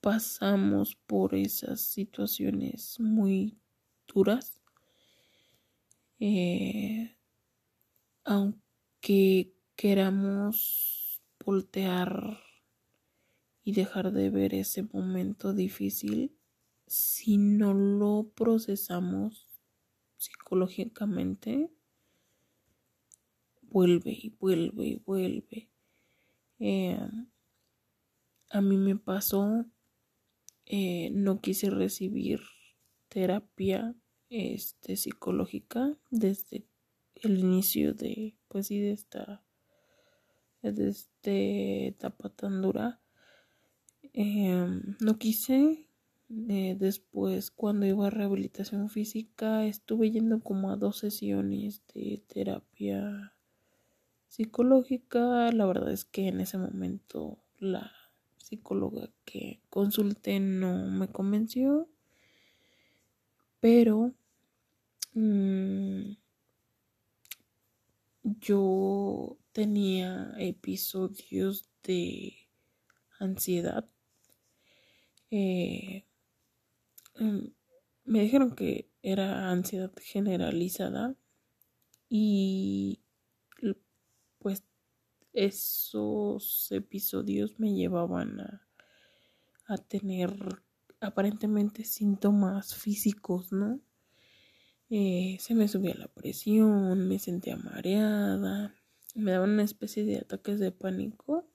pasamos 0.00 0.94
por 0.94 1.34
esas 1.34 1.80
situaciones 1.80 3.00
muy 3.00 3.58
duras, 4.06 4.60
eh, 6.20 7.16
aunque 8.24 9.52
queramos 9.74 11.20
voltear 11.44 12.38
y 13.64 13.72
dejar 13.72 14.12
de 14.12 14.30
ver 14.30 14.54
ese 14.54 14.84
momento 14.84 15.52
difícil, 15.52 16.39
si 16.90 17.38
no 17.38 17.72
lo 17.72 18.32
procesamos 18.34 19.46
psicológicamente, 20.16 21.70
vuelve 23.62 24.10
y 24.10 24.30
vuelve 24.40 24.86
y 24.86 24.96
vuelve. 24.96 25.70
Eh, 26.58 26.98
a 28.50 28.60
mí 28.60 28.76
me 28.76 28.96
pasó, 28.96 29.66
eh, 30.66 31.10
no 31.12 31.40
quise 31.40 31.70
recibir 31.70 32.40
terapia 33.08 33.94
este, 34.28 34.96
psicológica 34.96 35.96
desde 36.10 36.66
el 37.14 37.38
inicio 37.38 37.94
de, 37.94 38.34
pues 38.48 38.66
sí, 38.66 38.80
de 38.80 38.90
esta, 38.90 39.44
de 40.62 40.88
este 40.88 41.86
etapa 41.86 42.30
tan 42.30 42.60
dura. 42.62 43.00
Eh, 44.12 44.66
no 44.98 45.18
quise, 45.18 45.86
eh, 46.48 46.76
después, 46.78 47.50
cuando 47.50 47.86
iba 47.86 48.06
a 48.06 48.10
rehabilitación 48.10 48.88
física, 48.88 49.66
estuve 49.66 50.10
yendo 50.12 50.40
como 50.40 50.70
a 50.70 50.76
dos 50.76 50.98
sesiones 50.98 51.82
de 51.92 52.22
terapia 52.28 53.34
psicológica. 54.28 55.50
La 55.50 55.66
verdad 55.66 55.90
es 55.90 56.04
que 56.04 56.28
en 56.28 56.40
ese 56.40 56.56
momento 56.56 57.38
la 57.58 57.90
psicóloga 58.36 59.10
que 59.24 59.60
consulté 59.70 60.38
no 60.38 60.86
me 60.86 61.08
convenció. 61.08 61.88
Pero 63.58 64.14
mmm, 65.14 66.12
yo 68.22 69.36
tenía 69.52 70.32
episodios 70.38 71.68
de 71.82 72.34
ansiedad. 73.18 73.88
Eh, 75.32 76.04
me 78.04 78.20
dijeron 78.20 78.54
que 78.54 78.90
era 79.02 79.50
ansiedad 79.50 79.92
generalizada 80.00 81.16
y 82.08 83.00
pues 84.38 84.64
esos 85.32 86.72
episodios 86.72 87.58
me 87.60 87.74
llevaban 87.74 88.40
a, 88.40 88.66
a 89.66 89.78
tener 89.78 90.32
aparentemente 91.00 91.84
síntomas 91.84 92.74
físicos, 92.74 93.52
¿no? 93.52 93.80
Eh, 94.90 95.36
se 95.38 95.54
me 95.54 95.68
subía 95.68 95.94
la 95.94 96.08
presión, 96.08 97.06
me 97.06 97.20
sentía 97.20 97.56
mareada, 97.56 98.74
me 99.14 99.30
daban 99.30 99.50
una 99.50 99.62
especie 99.62 100.04
de 100.04 100.18
ataques 100.18 100.58
de 100.58 100.72
pánico 100.72 101.48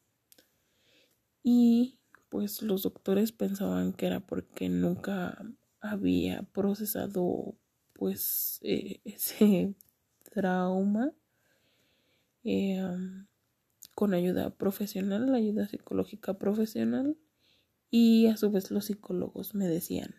y 1.43 2.00
pues 2.36 2.62
los 2.62 2.84
doctores 2.84 3.32
pensaban 3.32 3.94
que 3.94 4.08
era 4.08 4.20
porque 4.20 4.68
nunca 4.68 5.42
había 5.79 6.44
procesado 6.44 7.55
pues 7.94 8.59
eh, 8.62 9.00
ese 9.05 9.74
trauma 10.33 11.14
eh, 12.44 12.83
con 13.96 14.14
ayuda 14.14 14.50
profesional, 14.50 15.33
ayuda 15.33 15.70
psicológica 15.70 16.38
profesional 16.38 17.16
y 17.90 18.27
a 18.27 18.36
su 18.36 18.51
vez 18.51 18.70
los 18.70 18.83
psicólogos 18.83 19.55
me 19.55 19.70
decían 19.70 20.14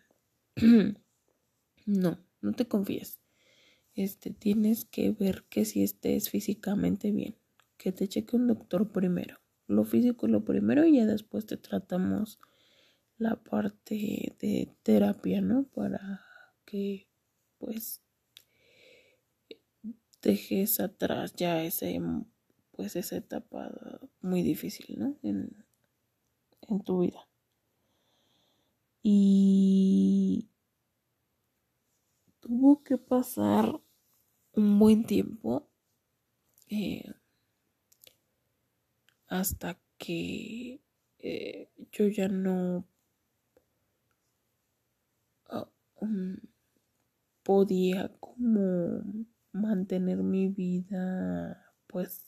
no, 1.85 2.17
no 2.41 2.53
te 2.53 2.67
confíes. 2.67 3.21
Este 3.93 4.31
tienes 4.31 4.85
que 4.85 5.11
ver 5.11 5.45
que 5.51 5.65
si 5.65 5.83
estés 5.83 6.31
físicamente 6.31 7.11
bien 7.11 7.37
que 7.77 7.91
te 7.91 8.07
cheque 8.07 8.35
un 8.35 8.47
doctor 8.47 8.91
primero 8.91 9.37
lo 9.67 9.83
físico 9.83 10.27
lo 10.27 10.43
primero 10.43 10.85
y 10.85 10.97
ya 10.97 11.05
después 11.05 11.45
te 11.45 11.57
tratamos 11.57 12.39
la 13.17 13.35
parte 13.35 14.35
de 14.39 14.75
terapia, 14.83 15.41
¿no? 15.41 15.63
Para 15.63 16.21
que 16.65 17.07
pues 17.57 18.01
dejes 20.21 20.79
atrás 20.79 21.33
ya 21.35 21.63
ese 21.63 21.99
pues 22.71 22.95
esa 22.95 23.17
etapa 23.17 23.71
muy 24.21 24.43
difícil, 24.43 24.99
¿no? 24.99 25.17
En, 25.23 25.65
en 26.61 26.83
tu 26.83 26.99
vida. 26.99 27.27
Y 29.01 30.49
tuvo 32.39 32.83
que 32.83 32.97
pasar 32.97 33.81
un 34.53 34.79
buen 34.79 35.05
tiempo 35.05 35.69
eh, 36.69 37.13
hasta 39.27 39.77
que 39.97 40.81
eh, 41.19 41.69
yo 41.91 42.07
ya 42.07 42.27
no 42.27 42.85
ah, 45.49 45.67
um, 46.01 46.37
podía 47.43 48.11
como 48.19 49.01
mantener 49.51 50.17
mi 50.17 50.49
vida 50.49 51.73
pues 51.87 52.27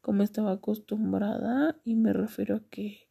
como 0.00 0.22
estaba 0.22 0.52
acostumbrada. 0.52 1.76
Y 1.84 1.94
me 1.94 2.12
refiero 2.12 2.56
a 2.56 2.60
que 2.70 3.08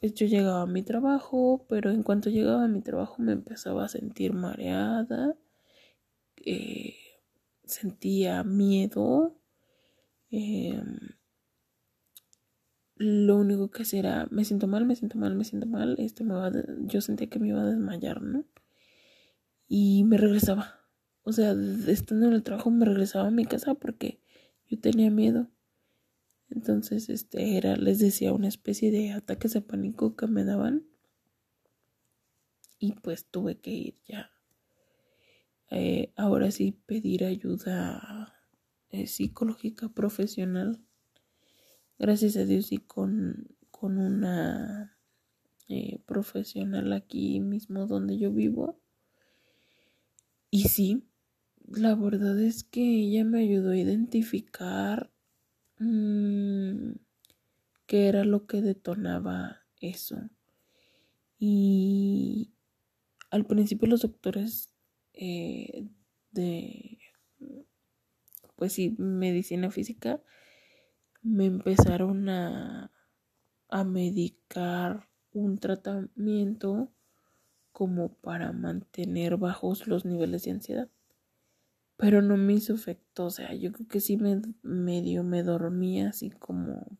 pues, 0.00 0.14
yo 0.14 0.26
llegaba 0.26 0.62
a 0.62 0.66
mi 0.66 0.82
trabajo 0.82 1.64
pero 1.68 1.90
en 1.90 2.02
cuanto 2.02 2.30
llegaba 2.30 2.64
a 2.64 2.68
mi 2.68 2.82
trabajo 2.82 3.22
me 3.22 3.32
empezaba 3.32 3.84
a 3.84 3.88
sentir 3.88 4.34
mareada 4.34 5.34
eh, 6.44 6.94
sentía 7.64 8.44
miedo 8.44 9.34
Em, 10.30 10.98
lo 12.96 13.36
único 13.36 13.70
que 13.70 13.82
hacía 13.82 14.00
era, 14.00 14.28
me 14.30 14.44
siento 14.44 14.66
mal, 14.66 14.84
me 14.86 14.96
siento 14.96 15.18
mal, 15.18 15.34
me 15.34 15.44
siento 15.44 15.66
mal, 15.66 15.96
esto 15.98 16.24
me 16.24 16.34
va 16.34 16.50
yo 16.86 17.00
sentía 17.00 17.28
que 17.28 17.38
me 17.38 17.48
iba 17.48 17.60
a 17.60 17.66
desmayar, 17.66 18.22
¿no? 18.22 18.44
Y 19.68 20.04
me 20.04 20.16
regresaba. 20.16 20.80
O 21.22 21.32
sea, 21.32 21.54
estando 21.88 22.26
en 22.26 22.34
el 22.34 22.42
trabajo 22.42 22.70
me 22.70 22.84
regresaba 22.84 23.28
a 23.28 23.30
mi 23.30 23.44
casa 23.46 23.74
porque 23.74 24.20
yo 24.68 24.78
tenía 24.78 25.10
miedo. 25.10 25.48
Entonces, 26.50 27.08
este 27.08 27.56
era, 27.56 27.76
les 27.76 27.98
decía, 27.98 28.32
una 28.32 28.48
especie 28.48 28.90
de 28.90 29.12
ataques 29.12 29.54
de 29.54 29.62
pánico 29.62 30.16
que 30.16 30.26
me 30.26 30.44
daban. 30.44 30.86
Y 32.78 32.92
pues 32.92 33.26
tuve 33.26 33.56
que 33.58 33.70
ir 33.70 33.98
ya. 34.06 34.30
Eh, 35.70 36.12
ahora 36.16 36.50
sí 36.50 36.72
pedir 36.86 37.24
ayuda 37.24 38.33
psicológica 39.06 39.88
profesional. 39.88 40.80
Gracias 41.98 42.36
a 42.36 42.44
Dios 42.44 42.72
y 42.72 42.78
con, 42.78 43.56
con 43.70 43.98
una 43.98 44.96
eh, 45.68 46.00
profesional 46.06 46.92
aquí 46.92 47.40
mismo 47.40 47.86
donde 47.86 48.18
yo 48.18 48.32
vivo. 48.32 48.78
Y 50.50 50.64
sí, 50.68 51.04
la 51.66 51.94
verdad 51.94 52.38
es 52.40 52.64
que 52.64 52.82
ella 52.82 53.24
me 53.24 53.40
ayudó 53.40 53.70
a 53.70 53.76
identificar 53.76 55.10
mm, 55.78 56.92
qué 57.86 58.08
era 58.08 58.24
lo 58.24 58.46
que 58.46 58.60
detonaba 58.62 59.62
eso. 59.80 60.16
Y 61.38 62.52
al 63.30 63.46
principio 63.46 63.88
los 63.88 64.02
doctores 64.02 64.70
eh, 65.12 65.88
de 66.30 66.98
pues 68.56 68.72
sí, 68.72 68.94
medicina 68.98 69.70
física, 69.70 70.20
me 71.22 71.46
empezaron 71.46 72.28
a, 72.28 72.92
a 73.68 73.84
medicar 73.84 75.08
un 75.32 75.58
tratamiento 75.58 76.92
como 77.72 78.14
para 78.14 78.52
mantener 78.52 79.36
bajos 79.36 79.86
los 79.88 80.04
niveles 80.04 80.44
de 80.44 80.52
ansiedad. 80.52 80.88
Pero 81.96 82.22
no 82.22 82.36
me 82.36 82.54
hizo 82.54 82.74
efecto, 82.74 83.26
o 83.26 83.30
sea, 83.30 83.54
yo 83.54 83.72
creo 83.72 83.88
que 83.88 84.00
sí 84.00 84.16
me 84.16 84.40
medio 84.62 85.22
me 85.22 85.42
dormía 85.42 86.10
así 86.10 86.30
como 86.30 86.98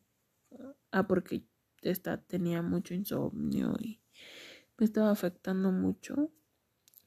ah 0.91 1.07
porque 1.07 1.43
esta 1.81 2.21
tenía 2.21 2.61
mucho 2.61 2.93
insomnio 2.93 3.75
y 3.79 4.01
me 4.77 4.85
estaba 4.85 5.11
afectando 5.11 5.71
mucho. 5.71 6.31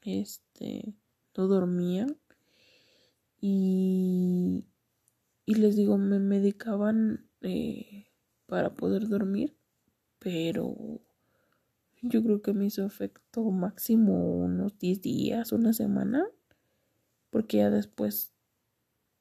Este, 0.01 0.95
no 1.35 1.47
dormía 1.47 2.07
y, 3.41 4.67
y 5.45 5.55
les 5.55 5.75
digo, 5.75 5.97
me 5.97 6.19
medicaban 6.19 7.29
eh, 7.41 8.07
para 8.45 8.75
poder 8.75 9.07
dormir, 9.07 9.55
pero 10.19 11.01
yo 12.01 12.23
creo 12.23 12.41
que 12.41 12.53
me 12.53 12.65
hizo 12.65 12.85
efecto 12.85 13.43
máximo 13.51 14.37
unos 14.37 14.77
10 14.77 15.01
días, 15.01 15.51
una 15.51 15.73
semana, 15.73 16.25
porque 17.29 17.57
ya 17.57 17.69
después 17.69 18.33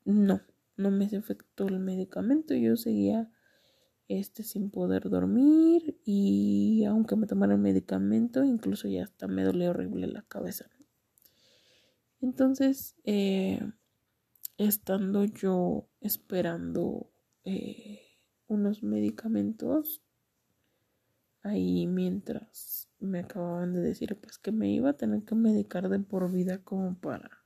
no, 0.04 0.40
no 0.76 0.90
me 0.90 1.04
efecto 1.04 1.68
el 1.68 1.80
medicamento, 1.80 2.54
yo 2.54 2.76
seguía 2.76 3.30
este 4.08 4.42
sin 4.42 4.70
poder 4.70 5.10
dormir 5.10 6.00
y 6.04 6.84
aunque 6.86 7.16
me 7.16 7.26
tomara 7.26 7.54
el 7.54 7.60
medicamento, 7.60 8.42
incluso 8.42 8.88
ya 8.88 9.04
hasta 9.04 9.28
me 9.28 9.44
dolía 9.44 9.70
horrible 9.70 10.06
la 10.06 10.22
cabeza. 10.22 10.70
Entonces, 12.20 12.96
eh, 13.04 13.60
estando 14.58 15.24
yo 15.24 15.88
esperando 16.00 17.10
eh, 17.44 18.02
unos 18.48 18.82
medicamentos 18.82 20.02
ahí 21.42 21.86
mientras 21.86 22.90
me 22.98 23.20
acababan 23.20 23.72
de 23.72 23.80
decir 23.80 24.18
pues 24.20 24.38
que 24.38 24.50
me 24.50 24.70
iba 24.70 24.90
a 24.90 24.96
tener 24.96 25.22
que 25.22 25.36
medicar 25.36 25.88
de 25.88 26.00
por 26.00 26.30
vida 26.30 26.58
como 26.62 26.98
para 26.98 27.44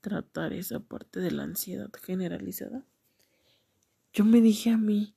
tratar 0.00 0.52
esa 0.52 0.80
parte 0.80 1.18
de 1.18 1.32
la 1.32 1.42
ansiedad 1.42 1.90
generalizada. 2.02 2.86
Yo 4.12 4.24
me 4.24 4.40
dije 4.40 4.70
a 4.70 4.78
mí, 4.78 5.16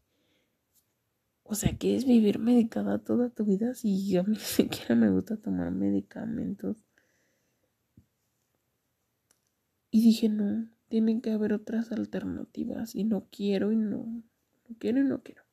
o 1.44 1.54
sea, 1.54 1.78
¿quieres 1.78 2.06
vivir 2.06 2.40
medicada 2.40 2.98
toda 2.98 3.30
tu 3.30 3.46
vida? 3.46 3.76
Si 3.76 4.18
a 4.18 4.24
mí 4.24 4.34
ni 4.34 4.40
siquiera 4.40 4.96
me 4.96 5.12
gusta 5.12 5.38
tomar 5.38 5.72
medicamentos. 5.72 6.78
Y 9.92 10.02
dije, 10.02 10.30
no, 10.30 10.68
tienen 10.88 11.22
que 11.22 11.32
haber 11.32 11.54
otras 11.54 11.92
alternativas 11.92 12.96
y 12.96 13.04
no 13.04 13.28
quiero 13.32 13.72
y 13.72 13.76
no, 13.78 14.24
quiero 14.80 15.00
y 15.00 15.04
no 15.04 15.22
quiero. 15.22 15.44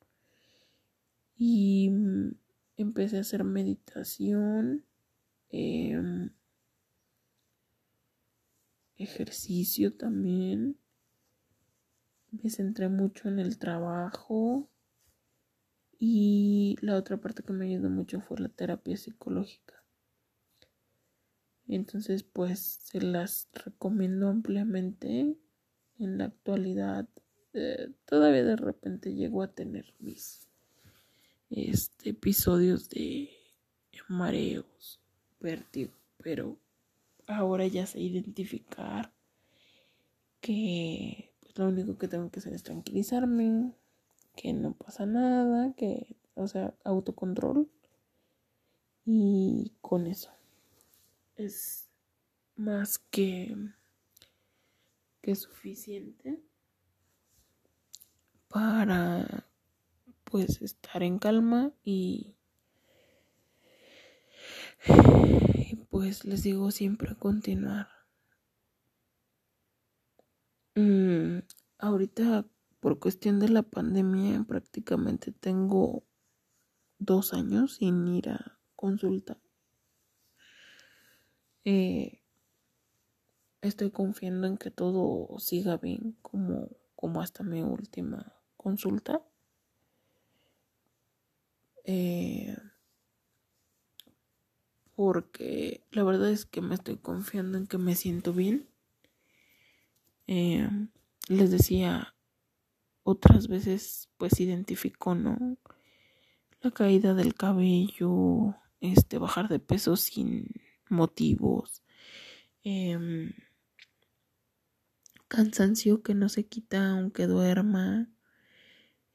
Y 1.37 1.89
mm, 1.89 2.35
empecé 2.77 3.17
a 3.17 3.21
hacer 3.21 3.43
meditación, 3.43 4.85
em, 5.49 6.29
ejercicio 8.97 9.93
también. 9.93 10.77
Me 12.31 12.49
centré 12.49 12.89
mucho 12.89 13.27
en 13.29 13.39
el 13.39 13.57
trabajo 13.57 14.69
y 15.99 16.75
la 16.81 16.95
otra 16.97 17.17
parte 17.17 17.43
que 17.43 17.53
me 17.53 17.65
ayudó 17.65 17.89
mucho 17.89 18.21
fue 18.21 18.39
la 18.39 18.49
terapia 18.49 18.97
psicológica. 18.97 19.74
Entonces, 21.67 22.23
pues 22.23 22.59
se 22.59 23.01
las 23.01 23.47
recomiendo 23.53 24.29
ampliamente. 24.29 25.35
En 25.97 26.17
la 26.17 26.25
actualidad, 26.25 27.07
eh, 27.53 27.89
todavía 28.05 28.43
de 28.43 28.57
repente 28.57 29.13
llego 29.13 29.41
a 29.41 29.47
tener 29.47 29.93
mis 29.99 30.47
este, 31.49 32.09
episodios 32.09 32.89
de 32.89 33.29
mareos, 34.09 34.99
vértigo, 35.39 35.93
pero 36.17 36.57
ahora 37.27 37.65
ya 37.65 37.85
sé 37.85 38.01
identificar 38.01 39.11
que 40.41 41.31
pues, 41.39 41.57
lo 41.57 41.69
único 41.69 41.97
que 41.97 42.07
tengo 42.07 42.29
que 42.29 42.39
hacer 42.39 42.53
es 42.53 42.63
tranquilizarme, 42.63 43.73
que 44.35 44.53
no 44.53 44.73
pasa 44.73 45.05
nada, 45.05 45.73
que, 45.75 46.17
o 46.35 46.47
sea, 46.47 46.75
autocontrol 46.83 47.69
y 49.05 49.71
con 49.81 50.07
eso 50.07 50.29
es 51.35 51.89
más 52.55 52.99
que, 52.99 53.55
que 55.21 55.35
suficiente 55.35 56.41
para 58.47 59.45
pues 60.23 60.61
estar 60.61 61.03
en 61.03 61.19
calma 61.19 61.73
y, 61.83 62.35
pues 65.89 66.25
les 66.25 66.43
digo 66.43 66.71
siempre 66.71 67.15
continuar. 67.15 67.89
Mm, 70.75 71.39
ahorita 71.77 72.45
por 72.79 72.99
cuestión 72.99 73.39
de 73.39 73.49
la 73.49 73.63
pandemia 73.63 74.43
prácticamente 74.43 75.31
tengo 75.31 76.03
dos 76.99 77.33
años 77.33 77.75
sin 77.75 78.07
ir 78.07 78.29
a 78.29 78.59
consulta 78.75 79.39
eh, 81.65 82.21
estoy 83.61 83.91
confiando 83.91 84.47
en 84.47 84.57
que 84.57 84.71
todo 84.71 85.37
siga 85.39 85.77
bien 85.77 86.15
como, 86.21 86.69
como 86.95 87.21
hasta 87.21 87.43
mi 87.43 87.61
última 87.61 88.33
consulta. 88.55 89.21
Eh, 91.83 92.55
porque 94.95 95.83
la 95.91 96.03
verdad 96.03 96.29
es 96.29 96.45
que 96.45 96.61
me 96.61 96.75
estoy 96.75 96.97
confiando 96.97 97.57
en 97.57 97.67
que 97.67 97.77
me 97.77 97.95
siento 97.95 98.33
bien. 98.33 98.67
Eh, 100.27 100.69
les 101.27 101.51
decía 101.51 102.15
otras 103.03 103.47
veces 103.47 104.09
pues 104.17 104.39
identifico 104.39 105.13
no 105.13 105.57
la 106.61 106.71
caída 106.71 107.13
del 107.13 107.35
cabello 107.35 108.55
este 108.81 109.19
bajar 109.19 109.49
de 109.49 109.59
peso 109.59 109.95
sin 109.95 110.47
motivos, 110.89 111.83
em, 112.63 113.31
cansancio 115.27 116.01
que 116.01 116.13
no 116.15 116.29
se 116.29 116.45
quita 116.45 116.91
aunque 116.91 117.27
duerma, 117.27 118.09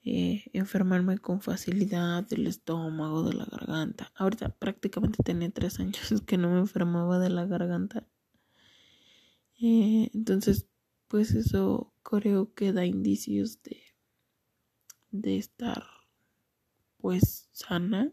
eh, 0.05 0.45
enfermarme 0.53 1.19
con 1.19 1.41
facilidad 1.41 2.27
del 2.27 2.47
estómago, 2.47 3.23
de 3.23 3.35
la 3.35 3.45
garganta. 3.45 4.13
Ahorita 4.15 4.49
prácticamente 4.49 5.23
tenía 5.23 5.51
tres 5.51 5.79
años 5.79 6.01
que 6.27 6.39
no 6.39 6.51
me 6.51 6.61
enfermaba 6.61 7.19
de 7.19 7.31
la 7.31 7.47
garganta. 7.47 8.07
Eh, 9.61 10.11
entonces, 10.15 10.67
pues 11.09 11.33
eso 11.33 11.93
creo 12.03 12.55
que 12.55 12.73
da 12.73 12.87
indicios 12.87 13.63
de, 13.63 13.83
de 15.11 15.37
estar 15.37 15.85
pues 16.99 17.49
sana 17.53 18.13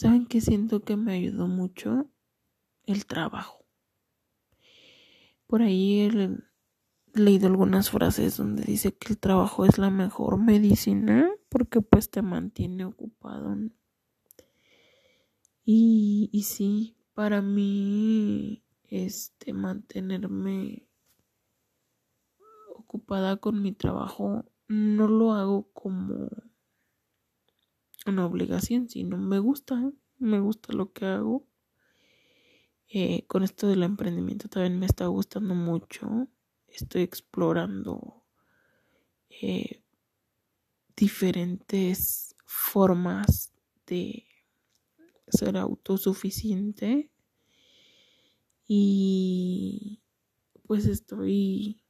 ¿Saben 0.00 0.24
qué 0.24 0.40
siento 0.40 0.80
que 0.80 0.96
me 0.96 1.12
ayudó 1.12 1.46
mucho? 1.46 2.10
El 2.86 3.04
trabajo. 3.04 3.66
Por 5.46 5.60
ahí 5.60 6.00
he 6.00 6.38
leído 7.12 7.48
algunas 7.48 7.90
frases 7.90 8.38
donde 8.38 8.62
dice 8.62 8.96
que 8.96 9.12
el 9.12 9.18
trabajo 9.18 9.66
es 9.66 9.76
la 9.76 9.90
mejor 9.90 10.38
medicina 10.38 11.28
porque 11.50 11.82
pues 11.82 12.10
te 12.10 12.22
mantiene 12.22 12.86
ocupado. 12.86 13.54
Y, 15.66 16.30
y 16.32 16.44
sí, 16.44 16.96
para 17.12 17.42
mí, 17.42 18.64
este, 18.84 19.52
mantenerme 19.52 20.88
ocupada 22.74 23.36
con 23.36 23.60
mi 23.60 23.72
trabajo 23.72 24.46
no 24.66 25.06
lo 25.08 25.34
hago 25.34 25.70
como 25.74 26.30
una 28.06 28.26
obligación, 28.26 28.88
sino 28.88 29.16
me 29.18 29.38
gusta, 29.38 29.92
me 30.18 30.40
gusta 30.40 30.72
lo 30.72 30.92
que 30.92 31.06
hago. 31.06 31.46
Eh, 32.88 33.24
con 33.26 33.44
esto 33.44 33.68
del 33.68 33.82
emprendimiento 33.82 34.48
también 34.48 34.78
me 34.78 34.86
está 34.86 35.06
gustando 35.06 35.54
mucho. 35.54 36.28
Estoy 36.66 37.02
explorando 37.02 38.24
eh, 39.28 39.82
diferentes 40.96 42.34
formas 42.44 43.52
de 43.86 44.26
ser 45.28 45.56
autosuficiente 45.56 47.10
y 48.66 50.02
pues 50.66 50.86
estoy 50.86 51.82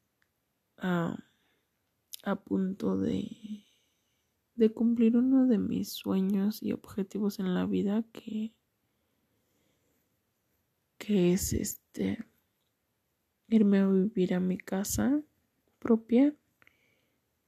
a 0.76 2.36
punto 2.44 2.96
de 2.96 3.64
de 4.60 4.70
cumplir 4.70 5.16
uno 5.16 5.46
de 5.46 5.56
mis 5.56 5.90
sueños 5.90 6.62
y 6.62 6.72
objetivos 6.72 7.40
en 7.40 7.54
la 7.54 7.64
vida 7.64 8.04
que 8.12 8.52
que 10.98 11.32
es 11.32 11.54
este 11.54 12.22
irme 13.48 13.78
a 13.78 13.88
vivir 13.88 14.34
a 14.34 14.40
mi 14.40 14.58
casa 14.58 15.22
propia 15.78 16.34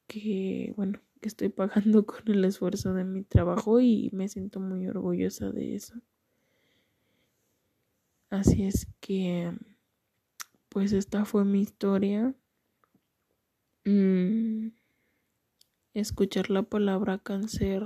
que 0.06 0.72
bueno 0.74 1.00
que 1.20 1.28
estoy 1.28 1.50
pagando 1.50 2.06
con 2.06 2.22
el 2.28 2.44
esfuerzo 2.46 2.94
de 2.94 3.04
mi 3.04 3.22
trabajo 3.22 3.78
y 3.80 4.08
me 4.14 4.28
siento 4.28 4.58
muy 4.58 4.88
orgullosa 4.88 5.50
de 5.50 5.76
eso. 5.76 5.94
Así 8.30 8.64
es 8.64 8.88
que 9.00 9.52
pues 10.70 10.92
esta 10.92 11.26
fue 11.26 11.44
mi 11.44 11.60
historia. 11.60 12.34
Mm, 13.84 14.68
escuchar 15.94 16.50
la 16.50 16.62
palabra 16.62 17.18
cáncer 17.18 17.84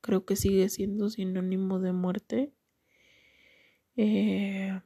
creo 0.00 0.24
que 0.24 0.36
sigue 0.36 0.68
siendo 0.68 1.10
sinónimo 1.10 1.80
de 1.80 1.92
muerte. 1.92 2.52
Eh, 3.96 4.80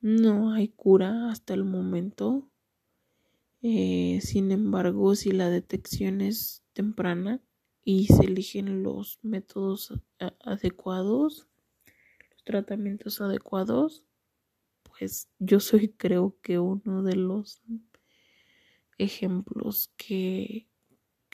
no 0.00 0.52
hay 0.52 0.68
cura 0.68 1.30
hasta 1.30 1.54
el 1.54 1.64
momento. 1.64 2.48
Eh, 3.62 4.20
sin 4.22 4.52
embargo, 4.52 5.14
si 5.14 5.32
la 5.32 5.50
detección 5.50 6.20
es 6.20 6.62
temprana 6.72 7.40
y 7.84 8.06
se 8.06 8.24
eligen 8.24 8.82
los 8.82 9.18
métodos 9.22 9.92
adecuados, 10.40 11.48
los 12.30 12.44
tratamientos 12.44 13.20
adecuados, 13.20 14.04
pues 14.82 15.28
yo 15.38 15.60
soy 15.60 15.88
creo 15.88 16.36
que 16.42 16.58
uno 16.58 17.02
de 17.02 17.16
los 17.16 17.62
ejemplos 18.98 19.92
que, 19.96 20.68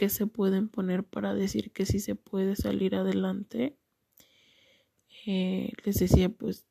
que 0.00 0.08
se 0.08 0.26
pueden 0.26 0.70
poner 0.70 1.04
para 1.04 1.34
decir 1.34 1.72
que 1.72 1.84
sí 1.84 2.00
se 2.00 2.14
puede 2.14 2.56
salir 2.56 2.94
adelante. 2.94 3.76
Eh, 5.26 5.74
les 5.84 5.98
decía, 5.98 6.30
pues 6.30 6.66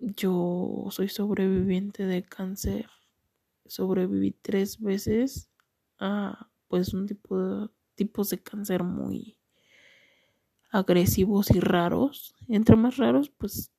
yo 0.00 0.88
soy 0.90 1.08
sobreviviente 1.08 2.04
de 2.04 2.24
cáncer. 2.24 2.90
Sobreviví 3.64 4.32
tres 4.32 4.80
veces 4.80 5.50
a 6.00 6.50
pues 6.66 6.94
un 6.94 7.06
tipo 7.06 7.38
de 7.38 7.68
tipos 7.94 8.30
de 8.30 8.42
cáncer 8.42 8.82
muy 8.82 9.38
agresivos 10.72 11.52
y 11.52 11.60
raros. 11.60 12.34
Entre 12.48 12.74
más 12.74 12.96
raros, 12.96 13.30
pues 13.30 13.70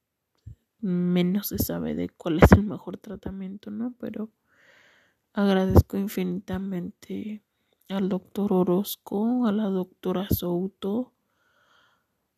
menos 0.79 1.47
se 1.47 1.57
sabe 1.57 1.95
de 1.95 2.07
cuál 2.07 2.41
es 2.41 2.49
el 2.53 2.63
mejor 2.63 2.95
tratamiento, 2.95 3.71
¿no? 3.71 3.93
Pero 3.99 4.31
agradezco 5.33 5.97
infinitamente 5.97 7.43
al 7.89 8.09
doctor 8.09 8.53
Orozco, 8.53 9.45
a 9.45 9.51
la 9.51 9.65
doctora 9.65 10.27
Souto, 10.29 11.13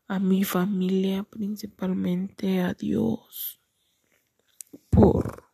a 0.08 0.20
mi 0.20 0.44
familia 0.44 1.24
principalmente, 1.24 2.62
a 2.62 2.74
Dios, 2.74 3.62
por 4.90 5.50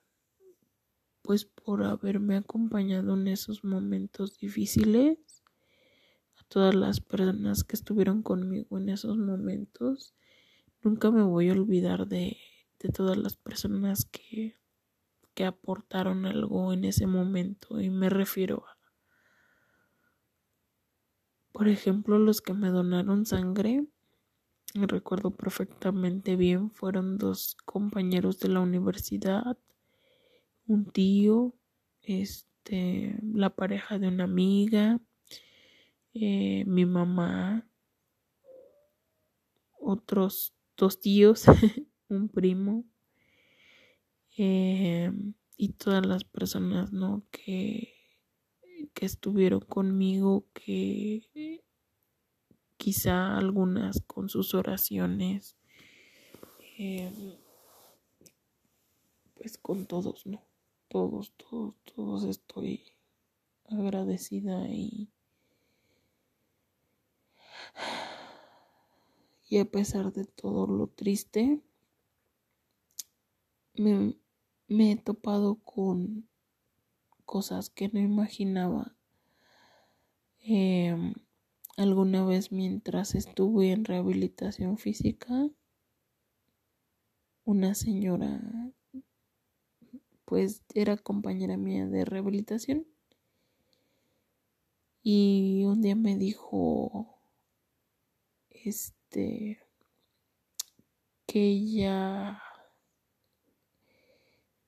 pues 1.21 1.45
por 1.45 1.83
haberme 1.83 2.37
acompañado 2.37 3.15
en 3.15 3.27
esos 3.27 3.63
momentos 3.63 4.37
difíciles, 4.37 5.43
a 6.35 6.43
todas 6.47 6.75
las 6.75 7.01
personas 7.01 7.63
que 7.63 7.75
estuvieron 7.75 8.21
conmigo 8.21 8.77
en 8.77 8.89
esos 8.89 9.17
momentos. 9.17 10.13
Nunca 10.83 11.09
me 11.09 11.23
voy 11.23 11.49
a 11.49 11.53
olvidar 11.53 12.07
de, 12.07 12.37
de 12.79 12.89
todas 12.89 13.17
las 13.17 13.37
personas 13.37 14.05
que, 14.05 14.55
que 15.33 15.45
aportaron 15.45 16.27
algo 16.27 16.71
en 16.73 16.85
ese 16.85 17.07
momento 17.07 17.81
y 17.81 17.89
me 17.89 18.09
refiero 18.09 18.63
a 18.67 18.74
por 21.55 21.69
ejemplo, 21.69 22.19
los 22.19 22.41
que 22.41 22.53
me 22.53 22.67
donaron 22.67 23.25
sangre, 23.25 23.87
recuerdo 24.73 25.31
perfectamente 25.31 26.35
bien, 26.35 26.69
fueron 26.69 27.17
dos 27.17 27.55
compañeros 27.63 28.41
de 28.41 28.49
la 28.49 28.59
universidad, 28.59 29.57
un 30.67 30.91
tío, 30.91 31.55
este, 32.01 33.17
la 33.23 33.51
pareja 33.51 33.97
de 33.97 34.09
una 34.09 34.25
amiga, 34.25 34.99
eh, 36.13 36.65
mi 36.67 36.85
mamá, 36.85 37.65
otros 39.79 40.53
dos 40.75 40.99
tíos, 40.99 41.45
un 42.09 42.27
primo, 42.27 42.83
eh, 44.37 45.09
y 45.55 45.69
todas 45.69 46.05
las 46.05 46.25
personas, 46.25 46.91
¿no? 46.91 47.23
Que 47.31 47.94
que 48.93 49.05
estuvieron 49.05 49.61
conmigo, 49.61 50.45
que 50.53 51.63
quizá 52.77 53.37
algunas 53.37 54.01
con 54.01 54.29
sus 54.29 54.53
oraciones, 54.53 55.55
em, 56.77 57.35
pues 59.35 59.57
con 59.57 59.85
todos, 59.85 60.25
¿no? 60.25 60.43
Todos, 60.87 61.33
todos, 61.37 61.75
todos 61.83 62.23
estoy 62.25 62.83
agradecida 63.67 64.67
y 64.69 65.09
y 69.49 69.59
a 69.59 69.65
pesar 69.65 70.11
de 70.11 70.25
todo 70.25 70.67
lo 70.67 70.87
triste 70.87 71.61
me, 73.75 74.15
me 74.67 74.91
he 74.91 74.95
topado 74.97 75.55
con 75.55 76.27
cosas 77.25 77.69
que 77.69 77.89
no 77.89 77.99
imaginaba. 77.99 78.95
Em, 80.39 81.13
alguna 81.77 82.23
vez 82.25 82.51
mientras 82.51 83.15
estuve 83.15 83.71
en 83.71 83.85
rehabilitación 83.85 84.77
física, 84.77 85.49
una 87.43 87.75
señora, 87.75 88.41
pues 90.25 90.63
era 90.73 90.97
compañera 90.97 91.57
mía 91.57 91.87
de 91.87 92.05
rehabilitación, 92.05 92.87
y 95.03 95.63
un 95.65 95.81
día 95.81 95.95
me 95.95 96.17
dijo, 96.17 97.19
este, 98.49 99.59
que 101.27 101.47
ella 101.47 102.41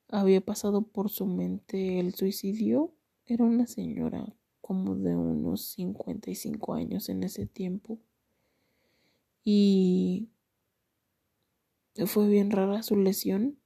había 0.08 0.40
pasado 0.40 0.82
por 0.82 1.10
su 1.10 1.26
mente 1.26 2.00
el 2.00 2.14
suicidio. 2.14 2.94
Era 3.26 3.44
una 3.44 3.66
señora 3.66 4.34
como 4.60 4.96
de 4.96 5.16
unos 5.16 5.62
55 5.72 6.74
años 6.74 7.08
en 7.08 7.22
ese 7.22 7.46
tiempo. 7.46 7.98
Y 9.44 10.28
fue 12.06 12.28
bien 12.28 12.50
rara 12.50 12.82
su 12.82 12.96
lesión. 12.96 13.58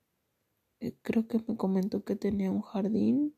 Eh, 0.81 0.95
creo 1.03 1.27
que 1.29 1.39
me 1.47 1.57
comentó 1.57 2.05
que 2.05 2.17
tenía 2.17 2.51
un 2.51 2.63
jardín. 2.63 3.35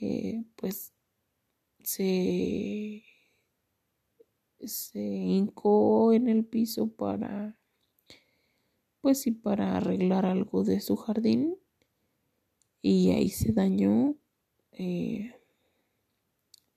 Eh, 0.00 0.44
pues 0.56 0.92
se, 1.82 3.04
se 4.60 5.00
hincó 5.00 6.12
en 6.12 6.28
el 6.28 6.44
piso 6.44 6.88
para 6.88 7.56
pues 9.00 9.22
sí 9.22 9.30
para 9.30 9.76
arreglar 9.76 10.26
algo 10.26 10.62
de 10.62 10.80
su 10.80 10.96
jardín 10.96 11.59
y 12.82 13.10
ahí 13.10 13.28
se 13.28 13.52
dañó 13.52 14.16
eh, 14.72 15.34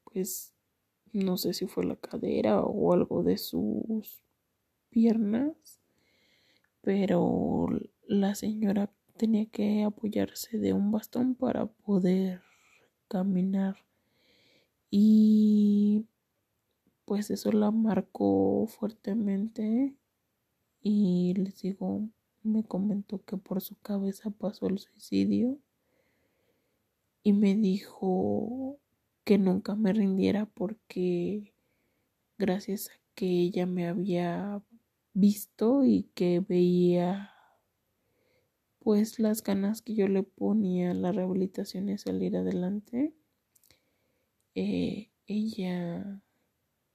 pues 0.05 0.53
no 1.11 1.37
sé 1.37 1.53
si 1.53 1.67
fue 1.67 1.85
la 1.85 1.95
cadera 1.95 2.61
o 2.61 2.93
algo 2.93 3.23
de 3.23 3.37
sus 3.37 4.23
piernas 4.89 5.81
pero 6.83 7.69
la 8.07 8.35
señora 8.35 8.91
tenía 9.15 9.45
que 9.45 9.83
apoyarse 9.83 10.57
de 10.57 10.73
un 10.73 10.91
bastón 10.91 11.35
para 11.35 11.67
poder 11.67 12.41
caminar. 13.07 13.77
Y 14.89 16.05
pues 17.05 17.31
eso 17.31 17.51
la 17.51 17.71
marcó 17.71 18.67
fuertemente 18.67 19.95
y 20.81 21.33
les 21.35 21.61
digo 21.61 22.09
me 22.43 22.63
comentó 22.65 23.23
que 23.23 23.37
por 23.37 23.61
su 23.61 23.75
cabeza 23.79 24.29
pasó 24.29 24.67
el 24.67 24.79
suicidio 24.79 25.57
y 27.23 27.33
me 27.33 27.55
dijo 27.55 28.77
que 29.23 29.37
nunca 29.37 29.75
me 29.75 29.93
rindiera 29.93 30.45
porque 30.45 31.53
gracias 32.37 32.89
a 32.89 32.93
que 33.15 33.25
ella 33.25 33.65
me 33.65 33.87
había 33.87 34.61
visto 35.13 35.85
y 35.85 36.09
que 36.15 36.41
veía 36.41 37.33
pues 38.79 39.17
las 39.19 39.41
ganas 39.41 39.81
que 39.81 39.95
yo 39.95 40.09
le 40.09 40.23
ponía 40.23 40.91
a 40.91 40.93
la 40.93 41.13
rehabilitación 41.13 41.87
y 41.87 41.97
salir 41.97 42.35
adelante, 42.35 43.13
eh, 44.55 45.09
ella 45.25 46.21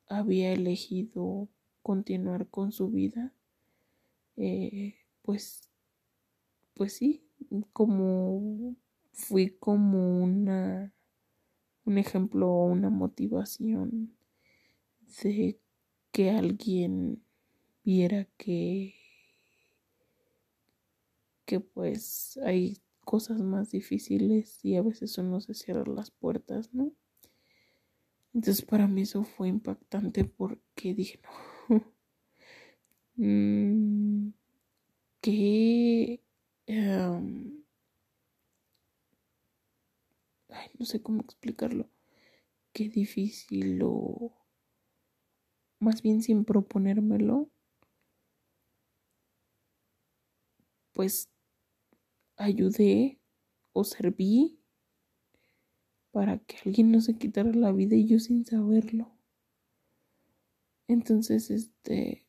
había 0.07 0.53
elegido 0.53 1.49
continuar 1.83 2.49
con 2.49 2.73
su 2.73 2.91
vida, 2.91 3.33
eh, 4.37 4.97
pues, 5.23 5.71
pues 6.75 6.93
sí, 6.93 7.25
como 7.73 8.77
fui 9.19 9.51
como 9.51 10.23
una 10.23 10.95
un 11.85 11.99
ejemplo 11.99 12.49
o 12.49 12.67
una 12.67 12.89
motivación 12.89 14.17
de 15.23 15.59
que 16.13 16.31
alguien 16.31 17.23
viera 17.83 18.27
que 18.37 18.95
que 21.45 21.61
pues 21.61 22.39
hay 22.45 22.79
cosas 23.01 23.41
más 23.41 23.71
difíciles 23.71 24.63
y 24.65 24.77
a 24.77 24.83
veces 24.83 25.17
uno 25.19 25.41
se 25.41 25.55
cierra 25.55 25.85
las 25.87 26.11
puertas, 26.11 26.75
¿no? 26.75 26.93
Entonces 28.35 28.65
para 28.65 28.87
mí 28.87 29.03
eso 29.03 29.25
fue 29.25 29.49
impactante 29.49 30.25
porque 30.25 30.95
dije, 30.95 31.21
no, 31.69 31.93
mm, 33.17 34.33
que 35.23 36.23
em, 40.65 40.71
no 40.79 40.87
sé 40.87 41.03
cómo 41.03 41.23
explicarlo, 41.23 41.91
qué 42.73 42.89
difícil 42.89 43.81
o 43.85 44.33
más 45.81 46.03
bien 46.03 46.23
sin 46.23 46.45
proponérmelo, 46.45 47.51
pues 50.93 51.31
ayudé 52.37 53.21
o 53.73 53.85
serví 53.85 54.61
para 56.11 56.39
que 56.39 56.57
alguien 56.65 56.91
no 56.91 57.01
se 57.01 57.17
quitara 57.17 57.53
la 57.53 57.73
vida 57.73 57.95
y 57.95 58.07
yo 58.07 58.19
sin 58.19 58.45
saberlo. 58.45 59.13
Entonces, 60.89 61.51
este, 61.51 62.27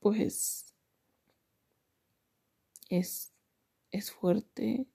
pues, 0.00 0.74
es, 2.88 3.32
es 3.90 4.10
fuerte 4.10 4.88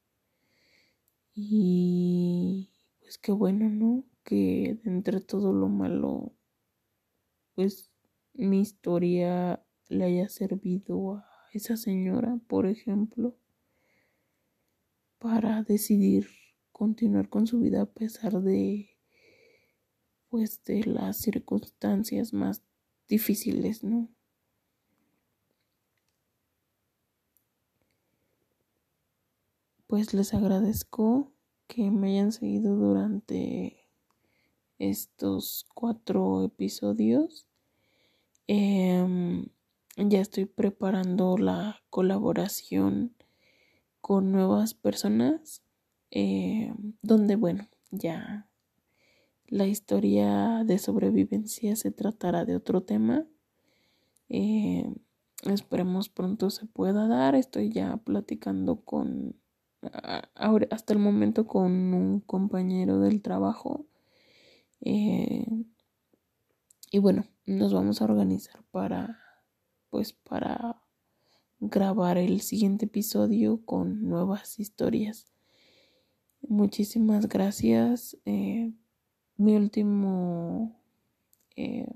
y 1.36 2.70
pues 3.02 3.18
qué 3.18 3.32
bueno, 3.32 3.70
¿no? 3.70 4.04
Que 4.24 4.80
entre 4.86 5.20
todo 5.22 5.52
lo 5.54 5.68
malo, 5.68 6.34
pues 7.56 7.90
mi 8.34 8.62
historia 8.62 9.64
le 9.90 10.04
haya 10.06 10.30
servido 10.30 11.16
a 11.16 11.26
esa 11.54 11.78
señora, 11.78 12.40
por 12.48 12.66
ejemplo, 12.68 13.36
para 15.18 15.64
decidir 15.64 16.28
continuar 16.72 17.28
con 17.28 17.48
su 17.48 17.60
vida 17.60 17.82
a 17.82 17.86
pesar 17.92 18.42
de 18.42 18.90
pues 20.30 20.64
de 20.66 20.84
las 20.84 21.18
circunstancias 21.18 22.34
más 22.34 22.62
difíciles, 23.08 23.84
¿no? 23.84 24.13
Pues 29.94 30.12
les 30.16 30.34
agradezco 30.34 31.32
que 31.68 31.92
me 31.92 32.14
hayan 32.14 32.32
seguido 32.32 32.76
durante 32.76 33.92
estos 34.80 35.68
cuatro 35.76 36.44
episodios. 36.44 37.46
Em, 38.48 39.50
ya 39.96 40.20
estoy 40.20 40.46
preparando 40.46 41.38
la 41.38 41.84
colaboración 41.92 43.16
con 44.02 44.32
nuevas 44.32 44.74
personas, 44.74 45.62
em, 46.10 46.96
donde, 47.04 47.36
bueno, 47.36 47.68
ya 47.92 48.50
la 49.46 49.68
historia 49.68 50.64
de 50.66 50.80
sobrevivencia 50.80 51.76
se 51.76 51.92
tratará 51.92 52.46
de 52.46 52.56
otro 52.56 52.82
tema. 52.82 53.28
Em, 54.28 54.96
esperemos 55.46 56.10
pronto 56.10 56.50
se 56.50 56.66
pueda 56.66 57.08
dar. 57.08 57.36
Estoy 57.36 57.70
ya 57.70 57.98
platicando 57.98 58.78
con, 58.82 59.43
hasta 60.70 60.94
el 60.94 61.00
momento 61.00 61.48
con 61.48 61.72
un 61.94 62.20
compañero 62.20 63.00
del 63.00 63.22
trabajo. 63.22 63.86
Eh, 64.82 65.46
y 66.92 67.00
bueno, 67.00 67.26
nos 67.46 67.74
vamos 67.74 68.02
a 68.02 68.06
organizar 68.06 68.64
para, 68.72 69.20
pues, 69.90 70.14
para 70.14 70.82
grabar 71.60 72.18
el 72.18 72.42
siguiente 72.42 72.86
episodio 72.86 73.66
con 73.66 74.08
nuevas 74.08 74.60
historias. 74.60 75.34
Muchísimas 76.42 77.28
gracias. 77.28 78.18
Eh, 78.26 78.74
mi 79.38 79.56
último... 79.56 80.80
Eh, 81.56 81.88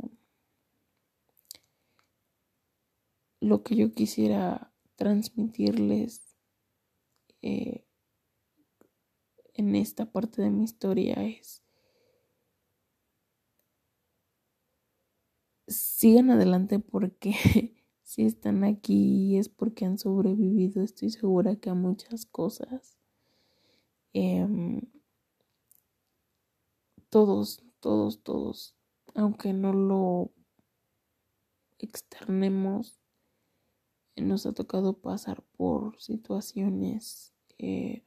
lo 3.40 3.64
que 3.64 3.76
yo 3.76 3.94
quisiera 3.94 4.72
transmitirles 4.96 6.27
en 7.42 7.84
esta 9.76 10.12
parte 10.12 10.42
de 10.42 10.50
mi 10.50 10.64
historia 10.64 11.14
es 11.24 11.64
sigan 15.68 16.32
adelante 16.32 16.80
porque 16.80 17.34
si 18.04 18.26
están 18.26 18.64
aquí 18.64 19.38
es 19.38 19.50
porque 19.50 19.86
han 19.86 19.98
sobrevivido, 19.98 20.84
estoy 20.84 21.10
segura 21.10 21.56
que 21.58 21.70
a 21.70 21.74
muchas 21.74 22.26
cosas. 22.26 22.98
Em, 24.14 24.82
todos, 27.10 27.64
todos, 27.80 28.24
todos, 28.24 28.76
aunque 29.16 29.54
no 29.54 29.74
lo 29.74 30.32
externemos, 31.80 33.00
nos 34.22 34.46
ha 34.46 34.54
tocado 34.54 34.94
pasar 34.94 35.44
por 35.58 36.00
situaciones 36.02 37.34
que 37.58 38.04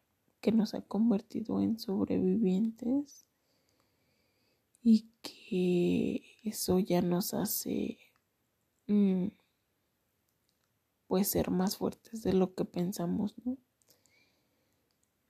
nos 0.53 0.75
ha 0.75 0.83
convertido 0.83 1.61
en 1.61 1.79
sobrevivientes 1.79 3.27
y 4.83 5.11
que 5.23 6.39
eso 6.43 6.79
ya 6.79 7.03
nos 7.03 7.35
hace 7.35 7.99
mm, 8.87 9.29
pues 11.07 11.29
ser 11.29 11.51
más 11.51 11.77
fuertes 11.77 12.23
de 12.23 12.33
lo 12.33 12.55
que 12.55 12.65
pensamos, 12.65 13.35
¿no? 13.45 13.59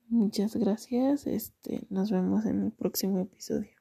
Muchas 0.09 0.57
gracias, 0.57 1.27
este, 1.27 1.87
nos 1.89 2.11
vemos 2.11 2.45
en 2.45 2.65
el 2.65 2.73
próximo 2.73 3.21
episodio. 3.21 3.80